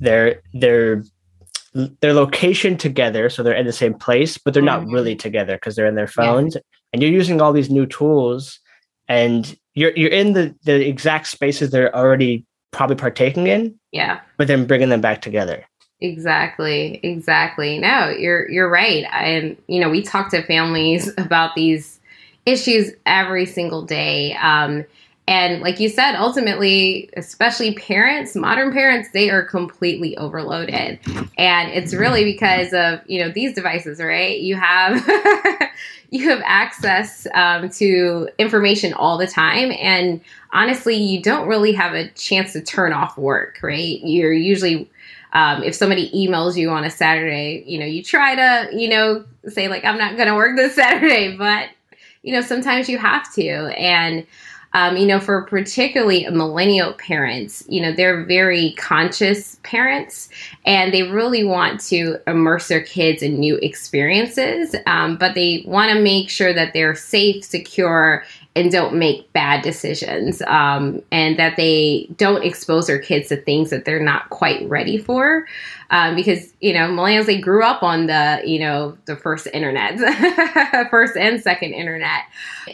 they're 0.00 0.40
they're 0.52 1.02
their 2.00 2.14
location 2.14 2.76
together 2.76 3.28
so 3.28 3.42
they're 3.42 3.54
in 3.54 3.66
the 3.66 3.72
same 3.72 3.94
place 3.94 4.38
but 4.38 4.54
they're 4.54 4.62
mm-hmm. 4.62 4.86
not 4.86 4.92
really 4.92 5.16
together 5.16 5.56
because 5.56 5.74
they're 5.74 5.86
in 5.86 5.96
their 5.96 6.06
phones 6.06 6.56
and 6.92 7.02
you're 7.02 7.10
using 7.10 7.40
all 7.40 7.52
these 7.52 7.70
new 7.70 7.86
tools 7.86 8.60
and 9.08 9.56
you're 9.74 9.92
you're 9.96 10.10
in 10.10 10.32
the 10.32 10.54
the 10.64 10.86
exact 10.86 11.26
spaces 11.26 11.70
they're 11.70 11.94
already 11.94 12.44
probably 12.70 12.96
partaking 12.96 13.46
in 13.46 13.74
yeah 13.92 14.20
but 14.36 14.46
then 14.46 14.66
bringing 14.66 14.88
them 14.88 15.00
back 15.00 15.20
together 15.20 15.64
Exactly, 16.00 17.00
exactly. 17.02 17.78
No, 17.78 18.10
you're 18.10 18.48
you're 18.50 18.68
right. 18.68 19.04
And 19.12 19.56
you 19.68 19.80
know, 19.80 19.88
we 19.88 20.02
talk 20.02 20.30
to 20.30 20.42
families 20.42 21.10
about 21.18 21.54
these 21.54 21.98
issues 22.46 22.92
every 23.06 23.46
single 23.46 23.82
day. 23.82 24.34
Um, 24.34 24.84
And 25.26 25.62
like 25.62 25.80
you 25.80 25.88
said, 25.88 26.16
ultimately, 26.16 27.08
especially 27.16 27.74
parents, 27.74 28.36
modern 28.36 28.72
parents, 28.72 29.08
they 29.12 29.30
are 29.30 29.42
completely 29.42 30.16
overloaded. 30.18 30.98
And 31.38 31.70
it's 31.70 31.94
really 31.94 32.24
because 32.24 32.74
of, 32.74 33.00
you 33.06 33.24
know, 33.24 33.30
these 33.30 33.54
devices, 33.54 34.00
right? 34.00 34.38
You 34.38 34.56
have 34.56 35.02
you 36.14 36.28
have 36.28 36.42
access 36.44 37.26
um, 37.34 37.68
to 37.70 38.28
information 38.38 38.92
all 38.94 39.18
the 39.18 39.26
time 39.26 39.72
and 39.72 40.20
honestly 40.52 40.94
you 40.94 41.20
don't 41.20 41.48
really 41.48 41.72
have 41.72 41.92
a 41.92 42.08
chance 42.10 42.52
to 42.52 42.62
turn 42.62 42.92
off 42.92 43.18
work 43.18 43.58
right 43.62 43.98
you're 44.04 44.32
usually 44.32 44.88
um, 45.32 45.64
if 45.64 45.74
somebody 45.74 46.08
emails 46.12 46.56
you 46.56 46.70
on 46.70 46.84
a 46.84 46.90
saturday 46.90 47.64
you 47.66 47.80
know 47.80 47.84
you 47.84 48.00
try 48.00 48.36
to 48.36 48.76
you 48.76 48.88
know 48.88 49.24
say 49.48 49.66
like 49.66 49.84
i'm 49.84 49.98
not 49.98 50.16
going 50.16 50.28
to 50.28 50.36
work 50.36 50.54
this 50.56 50.74
saturday 50.76 51.36
but 51.36 51.68
you 52.22 52.32
know 52.32 52.42
sometimes 52.42 52.88
you 52.88 52.96
have 52.96 53.32
to 53.34 53.50
and 53.76 54.24
um, 54.74 54.96
you 54.96 55.06
know, 55.06 55.20
for 55.20 55.42
particularly 55.42 56.28
millennial 56.30 56.92
parents, 56.94 57.64
you 57.68 57.80
know, 57.80 57.92
they're 57.92 58.24
very 58.24 58.74
conscious 58.76 59.58
parents 59.62 60.28
and 60.66 60.92
they 60.92 61.04
really 61.04 61.44
want 61.44 61.80
to 61.80 62.16
immerse 62.26 62.66
their 62.66 62.82
kids 62.82 63.22
in 63.22 63.38
new 63.38 63.56
experiences, 63.56 64.74
um, 64.86 65.16
but 65.16 65.36
they 65.36 65.62
want 65.66 65.92
to 65.92 66.00
make 66.00 66.28
sure 66.28 66.52
that 66.52 66.72
they're 66.72 66.96
safe, 66.96 67.44
secure, 67.44 68.24
and 68.56 68.70
don't 68.70 68.94
make 68.94 69.32
bad 69.32 69.62
decisions 69.62 70.40
um, 70.42 71.02
and 71.10 71.38
that 71.38 71.56
they 71.56 72.06
don't 72.16 72.44
expose 72.44 72.86
their 72.86 72.98
kids 72.98 73.28
to 73.28 73.36
things 73.36 73.70
that 73.70 73.84
they're 73.84 74.02
not 74.02 74.30
quite 74.30 74.68
ready 74.68 74.96
for 74.96 75.46
um, 75.90 76.14
because 76.14 76.52
you 76.60 76.72
know 76.72 76.88
millennials 76.88 77.26
they 77.26 77.40
grew 77.40 77.64
up 77.64 77.82
on 77.82 78.06
the 78.06 78.40
you 78.44 78.58
know 78.58 78.96
the 79.06 79.16
first 79.16 79.48
internet 79.52 79.98
first 80.90 81.16
and 81.16 81.42
second 81.42 81.72
internet. 81.72 82.22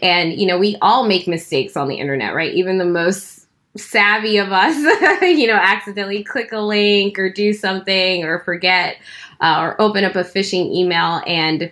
And 0.03 0.39
you 0.39 0.47
know 0.47 0.59
we 0.59 0.77
all 0.83 1.07
make 1.07 1.27
mistakes 1.27 1.77
on 1.77 1.89
the 1.89 1.97
internet 1.97 2.35
right? 2.35 2.53
Even 2.55 2.79
the 2.79 2.85
most 2.85 3.47
savvy 3.77 4.37
of 4.37 4.51
us 4.51 4.77
you 5.23 5.47
know 5.47 5.55
accidentally 5.55 6.25
click 6.25 6.51
a 6.53 6.59
link 6.59 7.19
or 7.19 7.31
do 7.31 7.53
something 7.53 8.25
or 8.25 8.41
forget 8.41 8.97
uh, 9.41 9.59
or 9.61 9.81
open 9.81 10.05
up 10.05 10.17
a 10.17 10.25
phishing 10.25 10.75
email 10.75 11.23
and 11.27 11.71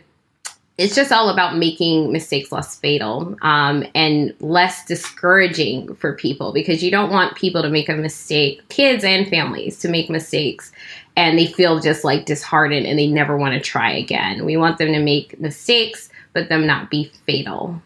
it's 0.79 0.95
just 0.95 1.11
all 1.11 1.29
about 1.29 1.57
making 1.57 2.13
mistakes 2.13 2.53
less 2.53 2.77
fatal 2.77 3.37
um, 3.43 3.85
and 3.97 4.33
less 4.41 4.85
discouraging 4.85 5.93
for 5.97 6.15
people 6.15 6.53
because 6.53 6.85
you 6.85 6.91
don't 6.91 7.11
want 7.11 7.37
people 7.37 7.63
to 7.63 7.69
make 7.69 7.89
a 7.89 7.95
mistake, 7.95 8.67
kids 8.69 9.03
and 9.03 9.29
families 9.29 9.77
to 9.81 9.89
make 9.89 10.09
mistakes 10.09 10.71
and 11.17 11.37
they 11.37 11.47
feel 11.47 11.81
just 11.81 12.05
like 12.05 12.27
disheartened 12.27 12.87
and 12.87 12.97
they 12.97 13.09
never 13.09 13.37
want 13.37 13.55
to 13.55 13.61
try 13.61 13.91
again. 13.91 14.45
We 14.45 14.57
want 14.57 14.79
them 14.79 14.93
to 14.93 15.01
make 15.01 15.41
mistakes, 15.41 16.09
but 16.33 16.49
them 16.49 16.65
not 16.65 16.91
be 16.91 17.11
fatal. 17.27 17.83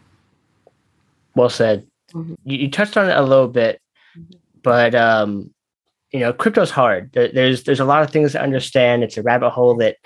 Well 1.35 1.49
said. 1.49 1.87
Mm-hmm. 2.13 2.35
You, 2.45 2.59
you, 2.59 2.71
touched 2.71 2.99
on 2.99 3.09
it 3.09 3.17
a 3.17 3.23
little 3.23 3.49
bit, 3.49 3.81
but 4.63 4.95
um, 4.95 5.51
you 6.11 6.21
know, 6.21 6.35
crypto's 6.35 6.71
hard. 6.71 7.11
There's 7.15 7.63
there's 7.63 7.81
a 7.81 7.87
lot 7.87 8.03
of 8.03 8.11
things 8.11 8.33
to 8.33 8.43
understand. 8.43 9.03
It's 9.03 9.17
a 9.17 9.23
rabbit 9.23 9.49
hole 9.49 9.77
that 9.77 9.97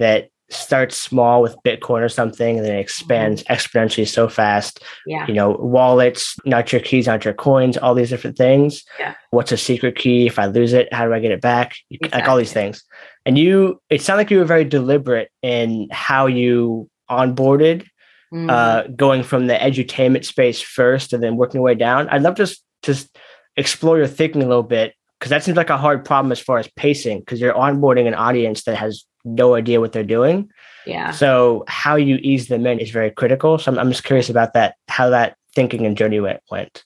that 0.00 0.30
starts 0.52 0.96
small 0.96 1.42
with 1.42 1.56
Bitcoin 1.64 2.02
or 2.02 2.08
something 2.08 2.58
and 2.58 2.66
then 2.66 2.76
it 2.76 2.80
expands 2.80 3.42
mm-hmm. 3.42 3.52
exponentially 3.52 4.06
so 4.06 4.28
fast. 4.28 4.82
Yeah. 5.06 5.26
You 5.26 5.34
know, 5.34 5.50
wallets, 5.58 6.36
not 6.44 6.72
your 6.72 6.80
keys, 6.80 7.06
not 7.06 7.24
your 7.24 7.34
coins, 7.34 7.76
all 7.76 7.94
these 7.94 8.10
different 8.10 8.36
things. 8.36 8.84
Yeah. 8.98 9.14
What's 9.30 9.52
a 9.52 9.56
secret 9.56 9.96
key? 9.96 10.26
If 10.26 10.38
I 10.38 10.46
lose 10.46 10.72
it, 10.72 10.92
how 10.92 11.06
do 11.06 11.14
I 11.14 11.20
get 11.20 11.32
it 11.32 11.40
back? 11.40 11.74
Exactly. 11.90 12.20
Like 12.20 12.28
all 12.28 12.36
these 12.36 12.52
things. 12.52 12.82
And 13.24 13.38
you, 13.38 13.80
it 13.90 14.02
sounded 14.02 14.20
like 14.20 14.30
you 14.30 14.38
were 14.38 14.44
very 14.44 14.64
deliberate 14.64 15.30
in 15.42 15.88
how 15.90 16.26
you 16.26 16.88
onboarded, 17.10 17.86
mm. 18.32 18.50
uh, 18.50 18.88
going 18.88 19.22
from 19.22 19.46
the 19.46 19.54
edutainment 19.54 20.24
space 20.24 20.60
first 20.60 21.12
and 21.12 21.22
then 21.22 21.36
working 21.36 21.58
your 21.58 21.64
way 21.64 21.74
down. 21.74 22.08
I'd 22.08 22.22
love 22.22 22.36
to 22.36 22.46
just 22.46 22.64
to 22.82 23.08
explore 23.56 23.98
your 23.98 24.06
thinking 24.06 24.42
a 24.42 24.46
little 24.46 24.62
bit 24.62 24.94
because 25.18 25.30
that 25.30 25.44
seems 25.44 25.56
like 25.56 25.70
a 25.70 25.76
hard 25.76 26.04
problem 26.04 26.32
as 26.32 26.40
far 26.40 26.58
as 26.58 26.68
pacing 26.74 27.20
because 27.20 27.40
you're 27.40 27.54
onboarding 27.54 28.08
an 28.08 28.14
audience 28.14 28.64
that 28.64 28.76
has 28.76 29.04
no 29.24 29.54
idea 29.54 29.80
what 29.80 29.92
they're 29.92 30.02
doing. 30.02 30.50
Yeah. 30.86 31.10
So 31.12 31.64
how 31.68 31.96
you 31.96 32.16
ease 32.16 32.48
them 32.48 32.66
in 32.66 32.78
is 32.78 32.90
very 32.90 33.10
critical. 33.10 33.58
So 33.58 33.70
I'm, 33.70 33.78
I'm 33.78 33.90
just 33.90 34.04
curious 34.04 34.28
about 34.28 34.52
that, 34.54 34.76
how 34.88 35.10
that 35.10 35.36
thinking 35.54 35.86
and 35.86 35.96
journey 35.96 36.20
went. 36.20 36.84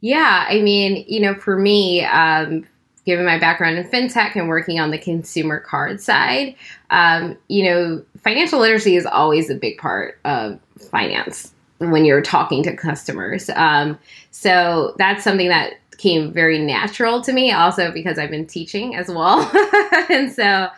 Yeah. 0.00 0.46
I 0.48 0.60
mean, 0.60 1.04
you 1.08 1.20
know, 1.20 1.34
for 1.34 1.58
me, 1.58 2.04
um, 2.04 2.66
given 3.06 3.24
my 3.24 3.38
background 3.38 3.76
in 3.76 3.88
fintech 3.88 4.36
and 4.36 4.48
working 4.48 4.80
on 4.80 4.90
the 4.90 4.98
consumer 4.98 5.60
card 5.60 6.00
side, 6.00 6.54
um, 6.90 7.36
you 7.48 7.64
know, 7.64 8.04
financial 8.22 8.60
literacy 8.60 8.96
is 8.96 9.06
always 9.06 9.50
a 9.50 9.54
big 9.54 9.78
part 9.78 10.18
of 10.24 10.58
finance 10.90 11.52
when 11.78 12.04
you're 12.04 12.22
talking 12.22 12.62
to 12.62 12.74
customers. 12.76 13.50
Um, 13.50 13.98
so 14.30 14.94
that's 14.98 15.24
something 15.24 15.48
that 15.48 15.74
came 15.98 16.32
very 16.32 16.58
natural 16.58 17.20
to 17.22 17.32
me, 17.32 17.52
also 17.52 17.92
because 17.92 18.18
I've 18.18 18.30
been 18.30 18.46
teaching 18.46 18.94
as 18.94 19.08
well. 19.08 19.50
and 20.10 20.32
so 20.32 20.68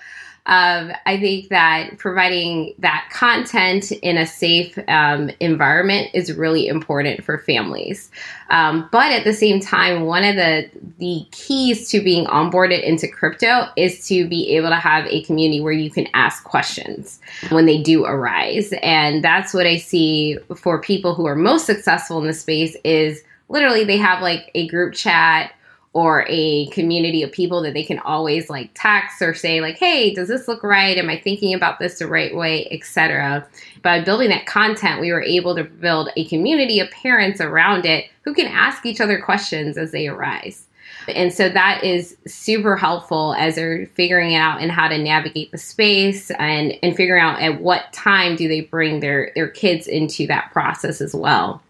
um, 0.46 0.92
I 1.06 1.18
think 1.18 1.48
that 1.48 1.98
providing 1.98 2.72
that 2.78 3.08
content 3.10 3.90
in 3.90 4.16
a 4.16 4.26
safe 4.26 4.78
um, 4.86 5.30
environment 5.40 6.10
is 6.14 6.32
really 6.32 6.68
important 6.68 7.24
for 7.24 7.38
families. 7.38 8.10
Um, 8.50 8.88
but 8.92 9.10
at 9.10 9.24
the 9.24 9.32
same 9.32 9.58
time, 9.58 10.02
one 10.04 10.22
of 10.22 10.36
the 10.36 10.70
the 10.98 11.26
keys 11.32 11.88
to 11.90 12.00
being 12.00 12.26
onboarded 12.26 12.82
into 12.84 13.08
crypto 13.08 13.66
is 13.76 14.06
to 14.06 14.28
be 14.28 14.56
able 14.56 14.68
to 14.68 14.76
have 14.76 15.04
a 15.06 15.22
community 15.24 15.60
where 15.60 15.72
you 15.72 15.90
can 15.90 16.06
ask 16.14 16.44
questions 16.44 17.20
when 17.48 17.66
they 17.66 17.82
do 17.82 18.04
arise, 18.04 18.72
and 18.82 19.24
that's 19.24 19.52
what 19.52 19.66
I 19.66 19.78
see 19.78 20.38
for 20.54 20.80
people 20.80 21.14
who 21.14 21.26
are 21.26 21.34
most 21.34 21.66
successful 21.66 22.20
in 22.20 22.26
the 22.28 22.32
space 22.32 22.76
is 22.84 23.22
literally 23.48 23.84
they 23.84 23.98
have 23.98 24.22
like 24.22 24.50
a 24.54 24.68
group 24.68 24.94
chat 24.94 25.52
or 25.96 26.26
a 26.28 26.66
community 26.66 27.22
of 27.22 27.32
people 27.32 27.62
that 27.62 27.74
they 27.74 27.82
can 27.82 27.98
always 28.00 28.50
like 28.50 28.70
text 28.74 29.22
or 29.22 29.32
say 29.32 29.60
like 29.60 29.78
hey 29.78 30.12
does 30.12 30.28
this 30.28 30.46
look 30.46 30.62
right? 30.62 30.98
Am 30.98 31.08
i 31.08 31.18
thinking 31.18 31.54
about 31.54 31.78
this 31.78 31.98
the 31.98 32.06
right 32.06 32.34
way? 32.34 32.68
etc 32.70 33.46
by 33.82 34.02
building 34.02 34.28
that 34.28 34.46
content 34.46 35.00
we 35.00 35.12
were 35.12 35.22
able 35.22 35.54
to 35.54 35.64
build 35.64 36.10
a 36.16 36.24
community 36.26 36.80
of 36.80 36.90
parents 36.90 37.40
around 37.40 37.86
it 37.86 38.06
who 38.26 38.34
can 38.34 38.46
ask 38.46 38.84
each 38.84 39.00
other 39.00 39.20
questions 39.20 39.78
as 39.78 39.92
they 39.92 40.08
arise. 40.08 40.66
And 41.08 41.32
so 41.32 41.48
that 41.48 41.84
is 41.84 42.16
super 42.26 42.76
helpful 42.76 43.34
as 43.38 43.54
they're 43.54 43.86
figuring 43.86 44.34
out 44.34 44.60
and 44.60 44.72
how 44.72 44.88
to 44.88 44.98
navigate 44.98 45.52
the 45.52 45.58
space 45.58 46.32
and 46.32 46.76
and 46.82 46.96
figuring 46.96 47.22
out 47.22 47.40
at 47.40 47.60
what 47.60 47.92
time 47.92 48.34
do 48.34 48.48
they 48.48 48.62
bring 48.62 49.00
their 49.00 49.30
their 49.36 49.48
kids 49.48 49.86
into 49.86 50.26
that 50.26 50.50
process 50.52 51.00
as 51.00 51.14
well. 51.14 51.62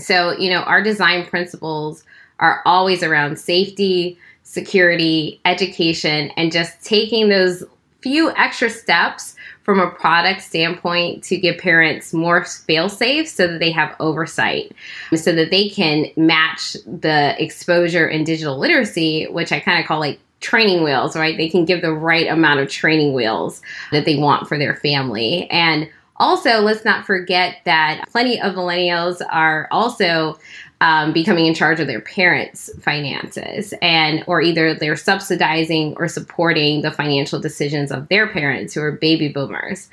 So 0.00 0.36
you 0.36 0.50
know 0.50 0.62
our 0.62 0.82
design 0.82 1.26
principles 1.26 2.02
are 2.42 2.60
always 2.66 3.02
around 3.02 3.38
safety, 3.38 4.18
security, 4.42 5.40
education, 5.46 6.30
and 6.36 6.52
just 6.52 6.84
taking 6.84 7.30
those 7.30 7.64
few 8.02 8.30
extra 8.32 8.68
steps 8.68 9.34
from 9.62 9.78
a 9.78 9.88
product 9.88 10.42
standpoint 10.42 11.22
to 11.22 11.38
give 11.38 11.56
parents 11.56 12.12
more 12.12 12.44
fail 12.44 12.88
safe 12.88 13.28
so 13.28 13.46
that 13.46 13.60
they 13.60 13.70
have 13.70 13.94
oversight 14.00 14.72
so 15.14 15.32
that 15.32 15.52
they 15.52 15.68
can 15.68 16.06
match 16.16 16.72
the 16.84 17.40
exposure 17.40 18.08
in 18.08 18.24
digital 18.24 18.58
literacy 18.58 19.24
which 19.30 19.52
i 19.52 19.60
kind 19.60 19.78
of 19.78 19.86
call 19.86 20.00
like 20.00 20.18
training 20.42 20.82
wheels 20.82 21.16
right? 21.16 21.38
They 21.38 21.48
can 21.48 21.64
give 21.64 21.80
the 21.80 21.94
right 21.94 22.26
amount 22.28 22.60
of 22.60 22.68
training 22.68 23.14
wheels 23.14 23.62
that 23.92 24.04
they 24.04 24.16
want 24.16 24.48
for 24.48 24.58
their 24.58 24.74
family. 24.76 25.48
And 25.50 25.88
also 26.16 26.60
let's 26.60 26.84
not 26.84 27.06
forget 27.06 27.58
that 27.64 28.04
plenty 28.10 28.40
of 28.40 28.54
millennials 28.54 29.22
are 29.30 29.68
also 29.70 30.38
um, 30.82 31.12
becoming 31.12 31.46
in 31.46 31.54
charge 31.54 31.78
of 31.78 31.86
their 31.86 32.00
parents' 32.00 32.68
finances, 32.80 33.72
and 33.80 34.24
or 34.26 34.42
either 34.42 34.74
they're 34.74 34.96
subsidizing 34.96 35.94
or 35.96 36.08
supporting 36.08 36.82
the 36.82 36.90
financial 36.90 37.38
decisions 37.38 37.92
of 37.92 38.08
their 38.08 38.26
parents 38.26 38.74
who 38.74 38.82
are 38.82 38.90
baby 38.90 39.28
boomers. 39.28 39.88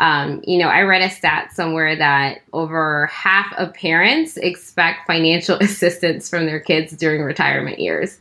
Um, 0.00 0.42
you 0.44 0.58
know, 0.58 0.66
I 0.66 0.82
read 0.82 1.00
a 1.00 1.10
stat 1.10 1.52
somewhere 1.52 1.94
that 1.94 2.40
over 2.52 3.06
half 3.06 3.52
of 3.56 3.72
parents 3.74 4.36
expect 4.36 5.06
financial 5.06 5.56
assistance 5.60 6.28
from 6.28 6.46
their 6.46 6.58
kids 6.58 6.92
during 6.96 7.22
retirement 7.22 7.78
years. 7.78 8.18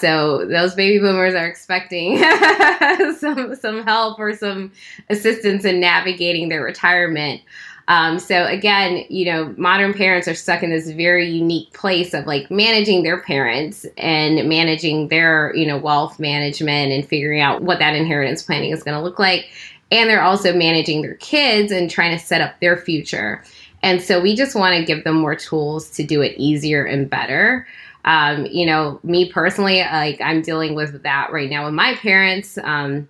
So 0.00 0.44
those 0.46 0.74
baby 0.74 0.98
boomers 0.98 1.34
are 1.34 1.46
expecting 1.46 2.18
some 3.18 3.54
some 3.54 3.84
help 3.84 4.18
or 4.18 4.36
some 4.36 4.72
assistance 5.10 5.64
in 5.64 5.78
navigating 5.78 6.48
their 6.48 6.62
retirement. 6.62 7.40
Um, 7.88 8.18
so 8.18 8.44
again, 8.46 9.04
you 9.08 9.24
know, 9.24 9.54
modern 9.56 9.92
parents 9.92 10.28
are 10.28 10.34
stuck 10.34 10.62
in 10.62 10.70
this 10.70 10.90
very 10.90 11.28
unique 11.28 11.72
place 11.72 12.14
of 12.14 12.26
like 12.26 12.50
managing 12.50 13.02
their 13.02 13.20
parents 13.20 13.84
and 13.98 14.48
managing 14.48 15.08
their, 15.08 15.54
you 15.56 15.66
know, 15.66 15.78
wealth 15.78 16.20
management 16.20 16.92
and 16.92 17.06
figuring 17.06 17.40
out 17.40 17.62
what 17.62 17.78
that 17.80 17.94
inheritance 17.94 18.42
planning 18.42 18.70
is 18.70 18.82
going 18.82 18.96
to 18.96 19.02
look 19.02 19.18
like. 19.18 19.50
And 19.90 20.08
they're 20.08 20.22
also 20.22 20.54
managing 20.54 21.02
their 21.02 21.16
kids 21.16 21.70
and 21.72 21.90
trying 21.90 22.16
to 22.16 22.24
set 22.24 22.40
up 22.40 22.58
their 22.60 22.76
future. 22.76 23.42
And 23.82 24.00
so 24.00 24.20
we 24.20 24.36
just 24.36 24.54
want 24.54 24.76
to 24.76 24.84
give 24.84 25.04
them 25.04 25.16
more 25.16 25.34
tools 25.34 25.90
to 25.90 26.04
do 26.04 26.22
it 26.22 26.34
easier 26.38 26.84
and 26.84 27.10
better. 27.10 27.66
Um, 28.04 28.46
you 28.46 28.64
know, 28.64 29.00
me 29.02 29.30
personally, 29.30 29.80
like 29.80 30.20
I'm 30.20 30.40
dealing 30.40 30.74
with 30.74 31.02
that 31.02 31.32
right 31.32 31.50
now 31.50 31.64
with 31.64 31.74
my 31.74 31.94
parents. 31.96 32.58
Um, 32.62 33.08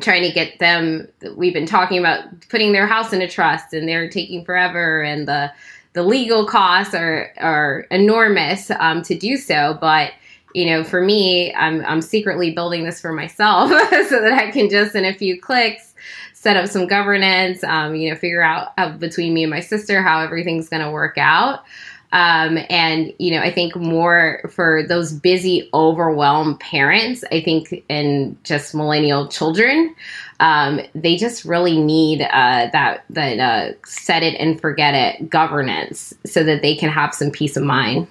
trying 0.00 0.22
to 0.22 0.32
get 0.32 0.58
them 0.58 1.06
we've 1.36 1.54
been 1.54 1.66
talking 1.66 1.98
about 1.98 2.24
putting 2.48 2.72
their 2.72 2.86
house 2.86 3.12
in 3.12 3.22
a 3.22 3.28
trust 3.28 3.72
and 3.72 3.88
they're 3.88 4.08
taking 4.08 4.44
forever 4.44 5.02
and 5.02 5.28
the 5.28 5.52
the 5.92 6.02
legal 6.02 6.46
costs 6.46 6.94
are 6.94 7.32
are 7.38 7.86
enormous 7.90 8.70
um, 8.78 9.02
to 9.02 9.14
do 9.16 9.36
so, 9.36 9.76
but 9.80 10.12
you 10.54 10.66
know, 10.66 10.84
for 10.84 11.00
me, 11.00 11.54
I'm 11.54 11.84
I'm 11.84 12.02
secretly 12.02 12.52
building 12.52 12.84
this 12.84 13.00
for 13.00 13.12
myself 13.12 13.70
so 14.08 14.20
that 14.20 14.32
I 14.32 14.50
can 14.50 14.68
just 14.68 14.94
in 14.94 15.04
a 15.04 15.14
few 15.14 15.40
clicks 15.40 15.94
set 16.32 16.56
up 16.56 16.68
some 16.68 16.86
governance, 16.86 17.62
um, 17.64 17.94
you 17.94 18.08
know, 18.08 18.16
figure 18.16 18.42
out 18.42 18.68
uh, 18.78 18.96
between 18.96 19.34
me 19.34 19.42
and 19.42 19.50
my 19.50 19.60
sister 19.60 20.02
how 20.02 20.20
everything's 20.20 20.68
going 20.70 20.82
to 20.82 20.90
work 20.90 21.18
out. 21.18 21.64
Um, 22.12 22.58
and 22.68 23.12
you 23.18 23.30
know, 23.30 23.40
I 23.40 23.52
think 23.52 23.76
more 23.76 24.42
for 24.52 24.82
those 24.86 25.12
busy, 25.12 25.68
overwhelmed 25.72 26.58
parents. 26.58 27.22
I 27.30 27.40
think 27.40 27.84
and 27.88 28.36
just 28.44 28.74
millennial 28.74 29.28
children, 29.28 29.94
um, 30.40 30.80
they 30.94 31.16
just 31.16 31.44
really 31.44 31.78
need 31.78 32.22
uh, 32.22 32.68
that 32.72 33.04
that 33.10 33.38
uh, 33.38 33.72
set 33.84 34.22
it 34.22 34.34
and 34.40 34.60
forget 34.60 34.94
it 34.94 35.30
governance 35.30 36.12
so 36.26 36.42
that 36.42 36.62
they 36.62 36.74
can 36.74 36.90
have 36.90 37.14
some 37.14 37.30
peace 37.30 37.56
of 37.56 37.62
mind. 37.62 38.08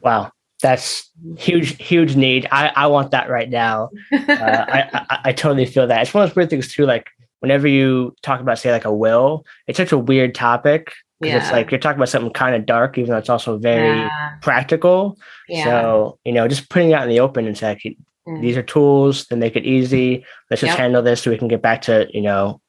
Wow, 0.00 0.32
that's 0.62 1.10
huge, 1.36 1.82
huge 1.82 2.16
need. 2.16 2.48
I, 2.50 2.68
I 2.68 2.86
want 2.86 3.10
that 3.10 3.28
right 3.28 3.50
now. 3.50 3.90
Uh, 4.28 4.64
I, 4.68 5.04
I, 5.10 5.18
I 5.24 5.32
totally 5.32 5.66
feel 5.66 5.86
that. 5.86 6.02
It's 6.02 6.14
one 6.14 6.22
of 6.22 6.30
those 6.30 6.36
weird 6.36 6.50
things 6.50 6.72
too. 6.72 6.86
Like 6.86 7.08
whenever 7.40 7.66
you 7.66 8.14
talk 8.22 8.40
about 8.40 8.58
say 8.58 8.70
like 8.70 8.84
a 8.84 8.92
will, 8.92 9.44
it's 9.66 9.76
such 9.76 9.90
a 9.90 9.98
weird 9.98 10.34
topic 10.34 10.92
because 11.20 11.32
yeah. 11.32 11.38
it's 11.38 11.52
like 11.52 11.70
you're 11.70 11.80
talking 11.80 11.98
about 11.98 12.08
something 12.08 12.32
kind 12.32 12.54
of 12.54 12.66
dark, 12.66 12.96
even 12.98 13.10
though 13.10 13.18
it's 13.18 13.28
also 13.28 13.58
very 13.58 13.98
yeah. 13.98 14.36
practical. 14.40 15.18
Yeah. 15.48 15.64
So 15.64 16.18
you 16.24 16.32
know, 16.32 16.48
just 16.48 16.68
putting 16.68 16.90
it 16.90 16.94
out 16.94 17.02
in 17.02 17.08
the 17.08 17.20
open 17.20 17.46
and 17.46 17.56
saying 17.56 17.96
mm. 18.26 18.40
these 18.40 18.56
are 18.56 18.62
tools 18.62 19.26
that 19.26 19.36
make 19.36 19.56
it 19.56 19.64
easy. 19.64 20.24
Let's 20.50 20.60
just 20.60 20.70
yep. 20.70 20.78
handle 20.78 21.02
this 21.02 21.22
so 21.22 21.30
we 21.30 21.38
can 21.38 21.48
get 21.48 21.62
back 21.62 21.82
to 21.82 22.06
you 22.12 22.22
know 22.22 22.60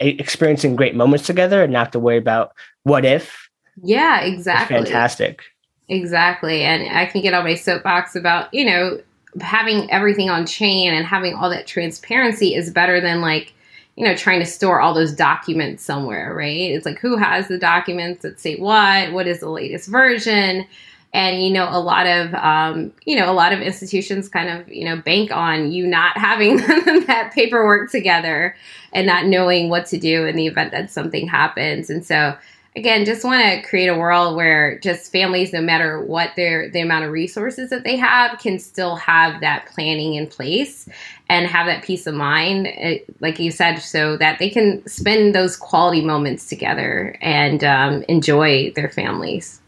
experiencing 0.00 0.76
great 0.76 0.94
moments 0.94 1.26
together 1.26 1.62
and 1.62 1.72
not 1.72 1.86
have 1.86 1.90
to 1.92 1.98
worry 1.98 2.18
about 2.18 2.52
what 2.84 3.04
if. 3.04 3.48
Yeah, 3.82 4.20
exactly. 4.20 4.76
It's 4.76 4.90
fantastic. 4.90 5.42
Exactly. 5.88 6.62
And 6.62 6.96
I 6.96 7.06
can 7.06 7.22
get 7.22 7.34
on 7.34 7.44
my 7.44 7.54
soapbox 7.54 8.14
about, 8.14 8.52
you 8.54 8.64
know, 8.64 9.00
having 9.40 9.90
everything 9.90 10.30
on 10.30 10.46
chain 10.46 10.92
and 10.92 11.06
having 11.06 11.34
all 11.34 11.50
that 11.50 11.66
transparency 11.66 12.54
is 12.54 12.70
better 12.70 13.00
than 13.00 13.20
like, 13.20 13.54
you 13.96 14.06
know, 14.06 14.16
trying 14.16 14.40
to 14.40 14.46
store 14.46 14.80
all 14.80 14.94
those 14.94 15.12
documents 15.12 15.84
somewhere, 15.84 16.34
right? 16.34 16.70
It's 16.70 16.86
like 16.86 16.98
who 16.98 17.16
has 17.16 17.48
the 17.48 17.58
documents 17.58 18.22
that 18.22 18.40
say 18.40 18.56
what? 18.56 19.12
What 19.12 19.26
is 19.26 19.40
the 19.40 19.50
latest 19.50 19.88
version? 19.88 20.66
And 21.14 21.44
you 21.44 21.52
know, 21.52 21.68
a 21.70 21.78
lot 21.78 22.06
of 22.06 22.32
um, 22.34 22.92
you 23.04 23.16
know, 23.16 23.30
a 23.30 23.34
lot 23.34 23.52
of 23.52 23.60
institutions 23.60 24.30
kind 24.30 24.48
of 24.48 24.66
you 24.72 24.86
know 24.86 24.96
bank 24.96 25.30
on 25.30 25.70
you 25.70 25.86
not 25.86 26.16
having 26.16 26.56
that 27.06 27.32
paperwork 27.34 27.90
together 27.90 28.56
and 28.94 29.06
not 29.06 29.26
knowing 29.26 29.68
what 29.68 29.86
to 29.86 29.98
do 29.98 30.24
in 30.26 30.36
the 30.36 30.46
event 30.46 30.70
that 30.72 30.90
something 30.90 31.28
happens. 31.28 31.90
And 31.90 32.04
so, 32.04 32.36
again, 32.76 33.04
just 33.04 33.24
want 33.24 33.42
to 33.42 33.68
create 33.68 33.88
a 33.88 33.96
world 33.96 34.36
where 34.36 34.78
just 34.80 35.12
families, 35.12 35.52
no 35.52 35.60
matter 35.60 36.00
what 36.00 36.30
their 36.36 36.70
the 36.70 36.80
amount 36.80 37.04
of 37.04 37.12
resources 37.12 37.70
that 37.70 37.84
they 37.84 37.96
have, 37.96 38.38
can 38.38 38.58
still 38.58 38.96
have 38.96 39.40
that 39.40 39.66
planning 39.66 40.14
in 40.14 40.26
place 40.26 40.88
and 41.28 41.46
have 41.46 41.66
that 41.66 41.82
peace 41.82 42.06
of 42.06 42.14
mind, 42.14 42.68
eh, 42.68 42.98
like 43.20 43.38
you 43.38 43.50
said, 43.50 43.76
so 43.76 44.16
that 44.16 44.38
they 44.38 44.50
can 44.50 44.86
spend 44.86 45.34
those 45.34 45.56
quality 45.56 46.02
moments 46.02 46.48
together 46.48 47.16
and 47.20 47.64
um, 47.64 48.02
enjoy 48.08 48.72
their 48.74 48.88
families. 48.88 49.60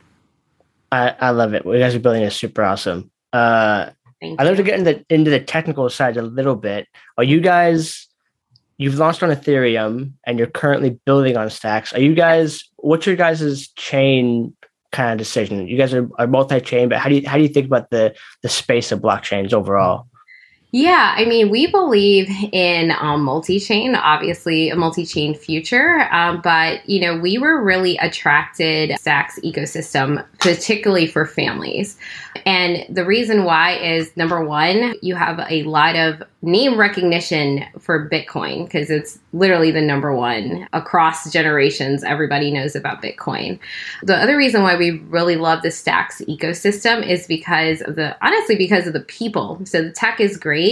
I, 0.92 1.14
I 1.20 1.30
love 1.30 1.54
it. 1.54 1.64
What 1.64 1.72
you 1.72 1.80
guys 1.80 1.94
are 1.94 2.00
building 2.00 2.22
is 2.22 2.36
super 2.36 2.62
awesome. 2.62 3.10
Uh, 3.32 3.90
I'd 4.22 4.46
love 4.46 4.56
to 4.56 4.62
get 4.62 4.78
into 4.78 4.94
the, 4.94 5.14
into 5.14 5.30
the 5.30 5.40
technical 5.40 5.88
side 5.90 6.16
a 6.16 6.22
little 6.22 6.56
bit. 6.56 6.86
Are 7.18 7.24
you 7.24 7.40
guys? 7.40 8.08
You've 8.76 8.96
launched 8.96 9.22
on 9.22 9.30
Ethereum 9.30 10.12
and 10.26 10.38
you're 10.38 10.48
currently 10.48 10.98
building 11.04 11.36
on 11.36 11.48
Stacks. 11.50 11.92
Are 11.92 12.00
you 12.00 12.14
guys? 12.14 12.68
What's 12.76 13.06
your 13.06 13.16
guys' 13.16 13.68
chain 13.76 14.54
kind 14.90 15.12
of 15.12 15.18
decision? 15.18 15.68
You 15.68 15.78
guys 15.78 15.94
are, 15.94 16.08
are 16.18 16.26
multi-chain, 16.26 16.88
but 16.88 16.98
how 16.98 17.08
do 17.08 17.16
you 17.16 17.28
how 17.28 17.36
do 17.36 17.42
you 17.42 17.48
think 17.48 17.66
about 17.66 17.90
the 17.90 18.14
the 18.42 18.48
space 18.48 18.90
of 18.90 19.00
blockchains 19.00 19.52
overall? 19.52 20.08
Yeah, 20.76 21.14
I 21.16 21.24
mean, 21.24 21.50
we 21.50 21.68
believe 21.68 22.28
in 22.50 22.90
um, 22.98 23.22
multi-chain, 23.22 23.94
obviously 23.94 24.70
a 24.70 24.74
multi-chain 24.74 25.36
future, 25.36 26.08
um, 26.10 26.40
but 26.42 26.80
you 26.88 27.00
know, 27.00 27.16
we 27.16 27.38
were 27.38 27.62
really 27.62 27.96
attracted 27.98 28.98
Stacks 28.98 29.38
ecosystem, 29.44 30.26
particularly 30.40 31.06
for 31.06 31.26
families. 31.26 31.96
And 32.44 32.84
the 32.92 33.04
reason 33.04 33.44
why 33.44 33.76
is 33.76 34.16
number 34.16 34.44
one, 34.44 34.96
you 35.00 35.14
have 35.14 35.38
a 35.48 35.62
lot 35.62 35.94
of 35.94 36.24
name 36.42 36.76
recognition 36.76 37.64
for 37.78 38.08
Bitcoin 38.10 38.64
because 38.64 38.90
it's 38.90 39.18
literally 39.32 39.70
the 39.70 39.80
number 39.80 40.14
one 40.14 40.68
across 40.72 41.32
generations. 41.32 42.02
Everybody 42.02 42.50
knows 42.50 42.74
about 42.74 43.00
Bitcoin. 43.00 43.58
The 44.02 44.16
other 44.16 44.36
reason 44.36 44.62
why 44.62 44.76
we 44.76 44.98
really 45.08 45.36
love 45.36 45.62
the 45.62 45.70
Stacks 45.70 46.20
ecosystem 46.22 47.08
is 47.08 47.26
because 47.28 47.80
of 47.82 47.94
the, 47.94 48.16
honestly, 48.24 48.56
because 48.56 48.88
of 48.88 48.92
the 48.92 49.00
people. 49.00 49.60
So 49.64 49.82
the 49.82 49.92
tech 49.92 50.20
is 50.20 50.36
great, 50.36 50.63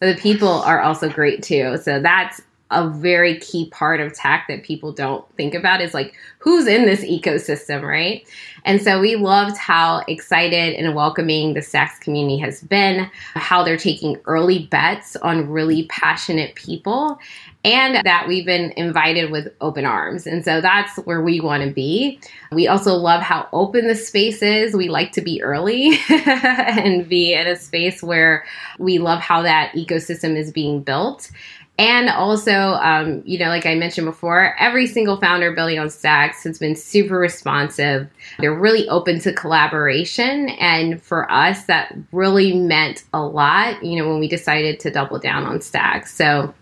but 0.00 0.14
the 0.14 0.20
people 0.20 0.48
are 0.48 0.80
also 0.80 1.08
great 1.08 1.42
too. 1.42 1.76
So 1.78 2.00
that's 2.00 2.40
a 2.70 2.88
very 2.88 3.38
key 3.38 3.70
part 3.70 4.00
of 4.00 4.12
tech 4.12 4.46
that 4.48 4.64
people 4.64 4.90
don't 4.92 5.24
think 5.36 5.54
about 5.54 5.80
is 5.80 5.94
like 5.94 6.14
who's 6.38 6.66
in 6.66 6.84
this 6.84 7.04
ecosystem, 7.04 7.82
right? 7.82 8.26
And 8.64 8.82
so 8.82 9.00
we 9.00 9.14
loved 9.14 9.56
how 9.56 10.02
excited 10.08 10.74
and 10.74 10.94
welcoming 10.94 11.54
the 11.54 11.62
Stacks 11.62 12.00
community 12.00 12.38
has 12.38 12.62
been, 12.62 13.08
how 13.34 13.62
they're 13.62 13.76
taking 13.76 14.16
early 14.24 14.66
bets 14.66 15.14
on 15.16 15.48
really 15.48 15.86
passionate 15.86 16.56
people, 16.56 17.20
and 17.66 17.96
that 18.06 18.28
we've 18.28 18.46
been 18.46 18.70
invited 18.76 19.32
with 19.32 19.52
open 19.60 19.84
arms. 19.84 20.24
And 20.24 20.44
so 20.44 20.60
that's 20.60 20.96
where 20.98 21.20
we 21.20 21.40
want 21.40 21.64
to 21.64 21.70
be. 21.70 22.20
We 22.52 22.68
also 22.68 22.94
love 22.94 23.22
how 23.22 23.48
open 23.52 23.88
the 23.88 23.96
space 23.96 24.40
is. 24.40 24.72
We 24.72 24.88
like 24.88 25.10
to 25.12 25.20
be 25.20 25.42
early 25.42 25.98
and 26.08 27.08
be 27.08 27.34
in 27.34 27.48
a 27.48 27.56
space 27.56 28.04
where 28.04 28.44
we 28.78 29.00
love 29.00 29.18
how 29.18 29.42
that 29.42 29.72
ecosystem 29.72 30.36
is 30.36 30.52
being 30.52 30.80
built. 30.80 31.28
And 31.76 32.08
also, 32.08 32.52
um, 32.52 33.22
you 33.26 33.36
know, 33.36 33.48
like 33.48 33.66
I 33.66 33.74
mentioned 33.74 34.06
before, 34.06 34.54
every 34.58 34.86
single 34.86 35.18
founder 35.18 35.52
building 35.52 35.80
on 35.80 35.90
Stacks 35.90 36.44
has 36.44 36.58
been 36.58 36.76
super 36.76 37.18
responsive. 37.18 38.08
They're 38.38 38.54
really 38.54 38.88
open 38.88 39.18
to 39.20 39.32
collaboration. 39.32 40.50
And 40.50 41.02
for 41.02 41.30
us, 41.30 41.64
that 41.64 41.94
really 42.12 42.54
meant 42.54 43.02
a 43.12 43.20
lot, 43.20 43.82
you 43.84 44.00
know, 44.00 44.08
when 44.08 44.20
we 44.20 44.28
decided 44.28 44.78
to 44.80 44.90
double 44.90 45.18
down 45.18 45.42
on 45.44 45.60
Stacks. 45.60 46.14
So, 46.14 46.54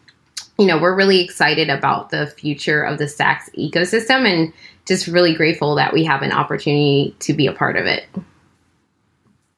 you 0.59 0.67
know, 0.67 0.81
we're 0.81 0.95
really 0.95 1.21
excited 1.21 1.69
about 1.69 2.11
the 2.11 2.27
future 2.27 2.83
of 2.83 2.99
the 2.99 3.09
Stacks 3.09 3.51
ecosystem 3.59 4.27
and 4.27 4.53
just 4.87 5.07
really 5.07 5.35
grateful 5.35 5.75
that 5.75 5.93
we 5.93 6.05
have 6.05 6.23
an 6.23 6.33
opportunity 6.33 7.14
to 7.21 7.33
be 7.33 7.47
a 7.47 7.53
part 7.53 7.77
of 7.77 7.87
it. 7.87 8.07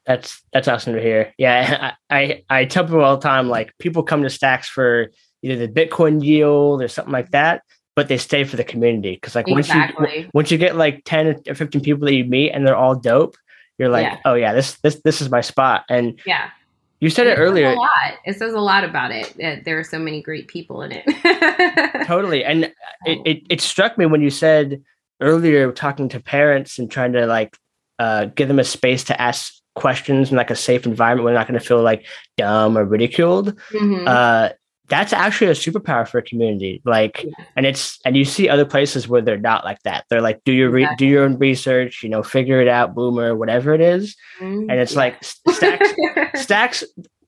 That's 0.05 0.41
that's 0.53 0.67
awesome 0.67 0.93
to 0.93 1.01
hear. 1.01 1.33
Yeah, 1.37 1.93
I 2.09 2.43
I, 2.49 2.61
I 2.61 2.65
tell 2.65 2.85
people 2.85 3.03
all 3.03 3.17
the 3.17 3.21
time, 3.21 3.49
like 3.49 3.77
people 3.77 4.03
come 4.03 4.23
to 4.23 4.29
Stacks 4.29 4.69
for 4.69 5.11
either 5.43 5.67
the 5.67 5.71
Bitcoin 5.71 6.23
yield 6.23 6.81
or 6.81 6.87
something 6.87 7.11
like 7.11 7.31
that, 7.31 7.61
but 7.95 8.07
they 8.07 8.17
stay 8.17 8.43
for 8.43 8.55
the 8.55 8.63
community 8.63 9.15
because 9.15 9.35
like 9.35 9.47
exactly. 9.47 10.05
once 10.05 10.15
you 10.15 10.29
once 10.33 10.51
you 10.51 10.57
get 10.57 10.77
like 10.77 11.01
ten 11.05 11.41
or 11.47 11.55
fifteen 11.55 11.81
people 11.81 12.05
that 12.05 12.13
you 12.13 12.25
meet 12.25 12.51
and 12.51 12.65
they're 12.65 12.75
all 12.75 12.95
dope, 12.95 13.35
you're 13.77 13.89
like, 13.89 14.05
yeah. 14.05 14.19
oh 14.25 14.33
yeah, 14.33 14.53
this 14.53 14.75
this 14.77 15.01
this 15.03 15.21
is 15.21 15.29
my 15.29 15.41
spot. 15.41 15.83
And 15.89 16.19
yeah, 16.25 16.49
you 16.99 17.09
said 17.09 17.27
it, 17.27 17.37
it 17.37 17.41
earlier. 17.41 17.71
a 17.71 17.75
lot. 17.75 17.89
It 18.25 18.37
says 18.37 18.53
a 18.53 18.59
lot 18.59 18.83
about 18.83 19.11
it. 19.11 19.35
That 19.37 19.65
there 19.65 19.79
are 19.79 19.83
so 19.83 19.99
many 19.99 20.21
great 20.21 20.47
people 20.47 20.81
in 20.81 20.91
it. 20.93 22.05
totally, 22.07 22.43
and 22.43 22.65
it, 23.05 23.19
it 23.25 23.43
it 23.49 23.61
struck 23.61 23.97
me 23.97 24.05
when 24.05 24.21
you 24.21 24.29
said 24.29 24.81
earlier 25.21 25.71
talking 25.71 26.09
to 26.09 26.19
parents 26.19 26.79
and 26.79 26.89
trying 26.89 27.13
to 27.13 27.25
like 27.25 27.57
uh, 27.99 28.25
give 28.25 28.47
them 28.47 28.59
a 28.59 28.63
space 28.63 29.03
to 29.05 29.21
ask 29.21 29.53
questions 29.75 30.31
in 30.31 30.37
like 30.37 30.49
a 30.49 30.55
safe 30.55 30.85
environment 30.85 31.23
where 31.23 31.33
they're 31.33 31.39
not 31.39 31.47
going 31.47 31.59
to 31.59 31.65
feel 31.65 31.81
like 31.81 32.05
dumb 32.35 32.77
or 32.77 32.83
ridiculed. 32.83 33.55
Mm-hmm. 33.71 34.07
Uh, 34.07 34.49
that's 34.89 35.11
actually 35.11 35.47
a 35.47 35.51
superpower 35.51 36.07
for 36.07 36.17
a 36.17 36.21
community 36.21 36.81
like 36.85 37.25
and 37.55 37.65
it's 37.65 37.99
and 38.05 38.15
you 38.15 38.23
see 38.23 38.47
other 38.47 38.65
places 38.65 39.07
where 39.07 39.21
they're 39.21 39.37
not 39.37 39.65
like 39.65 39.81
that. 39.83 40.05
They're 40.09 40.21
like 40.21 40.43
do 40.45 40.53
your 40.53 40.69
re- 40.69 40.89
do 40.97 41.05
your 41.05 41.23
own 41.23 41.37
research 41.37 42.03
you 42.03 42.09
know 42.09 42.23
figure 42.23 42.61
it 42.61 42.67
out 42.67 42.95
boomer 42.95 43.35
whatever 43.35 43.73
it 43.73 43.81
is. 43.81 44.15
Mm-hmm. 44.39 44.69
and 44.69 44.79
it's 44.79 44.93
yeah. 44.93 44.99
like 44.99 45.23
stacks 45.23 45.93
stacks 46.35 46.83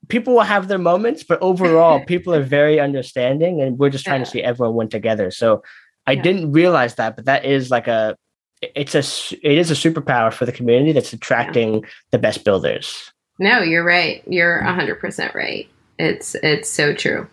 people 0.08 0.34
will 0.34 0.42
have 0.42 0.68
their 0.68 0.78
moments 0.78 1.24
but 1.24 1.42
overall 1.42 2.04
people 2.06 2.34
are 2.34 2.44
very 2.44 2.80
understanding 2.80 3.62
and 3.62 3.78
we're 3.78 3.90
just 3.90 4.06
trying 4.06 4.22
yeah. 4.22 4.26
to 4.26 4.32
see 4.32 4.44
everyone 4.44 4.76
win 4.76 4.90
together. 4.90 5.32
So 5.32 5.64
i 6.08 6.16
didn't 6.16 6.54
realize 6.54 6.96
that 6.96 7.16
but 7.16 7.26
that 7.26 7.46
is 7.46 7.70
like 7.70 7.88
a 7.88 8.16
it's 8.62 8.96
a 8.96 9.00
it 9.46 9.58
is 9.58 9.72
a 9.72 9.74
superpower 9.74 10.34
for 10.34 10.46
the 10.46 10.52
community 10.52 10.92
that's 10.92 11.14
attracting 11.14 11.86
the 12.12 12.18
best 12.18 12.44
builders. 12.44 13.12
No 13.38 13.62
you're 13.62 13.86
right. 13.86 14.24
You're 14.28 14.62
100% 14.62 15.34
right. 15.34 15.68
It's 15.98 16.36
it's 16.36 16.70
so 16.70 16.94
true 16.94 17.28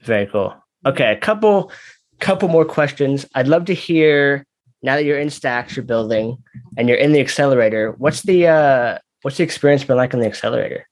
very 0.00 0.26
cool. 0.26 0.54
Okay, 0.86 1.12
a 1.12 1.16
couple 1.16 1.72
couple 2.20 2.48
more 2.48 2.64
questions. 2.64 3.26
I'd 3.34 3.48
love 3.48 3.64
to 3.66 3.74
hear 3.74 4.44
now 4.82 4.96
that 4.96 5.04
you're 5.04 5.18
in 5.18 5.30
Stacks, 5.30 5.76
you're 5.76 5.84
building, 5.84 6.36
and 6.76 6.88
you're 6.88 6.98
in 6.98 7.12
the 7.12 7.20
accelerator. 7.20 7.92
What's 7.98 8.22
the 8.22 8.46
uh, 8.46 8.98
what's 9.22 9.36
the 9.36 9.44
experience 9.44 9.84
been 9.84 9.96
like 9.96 10.14
on 10.14 10.20
the 10.20 10.26
accelerator? 10.26 10.86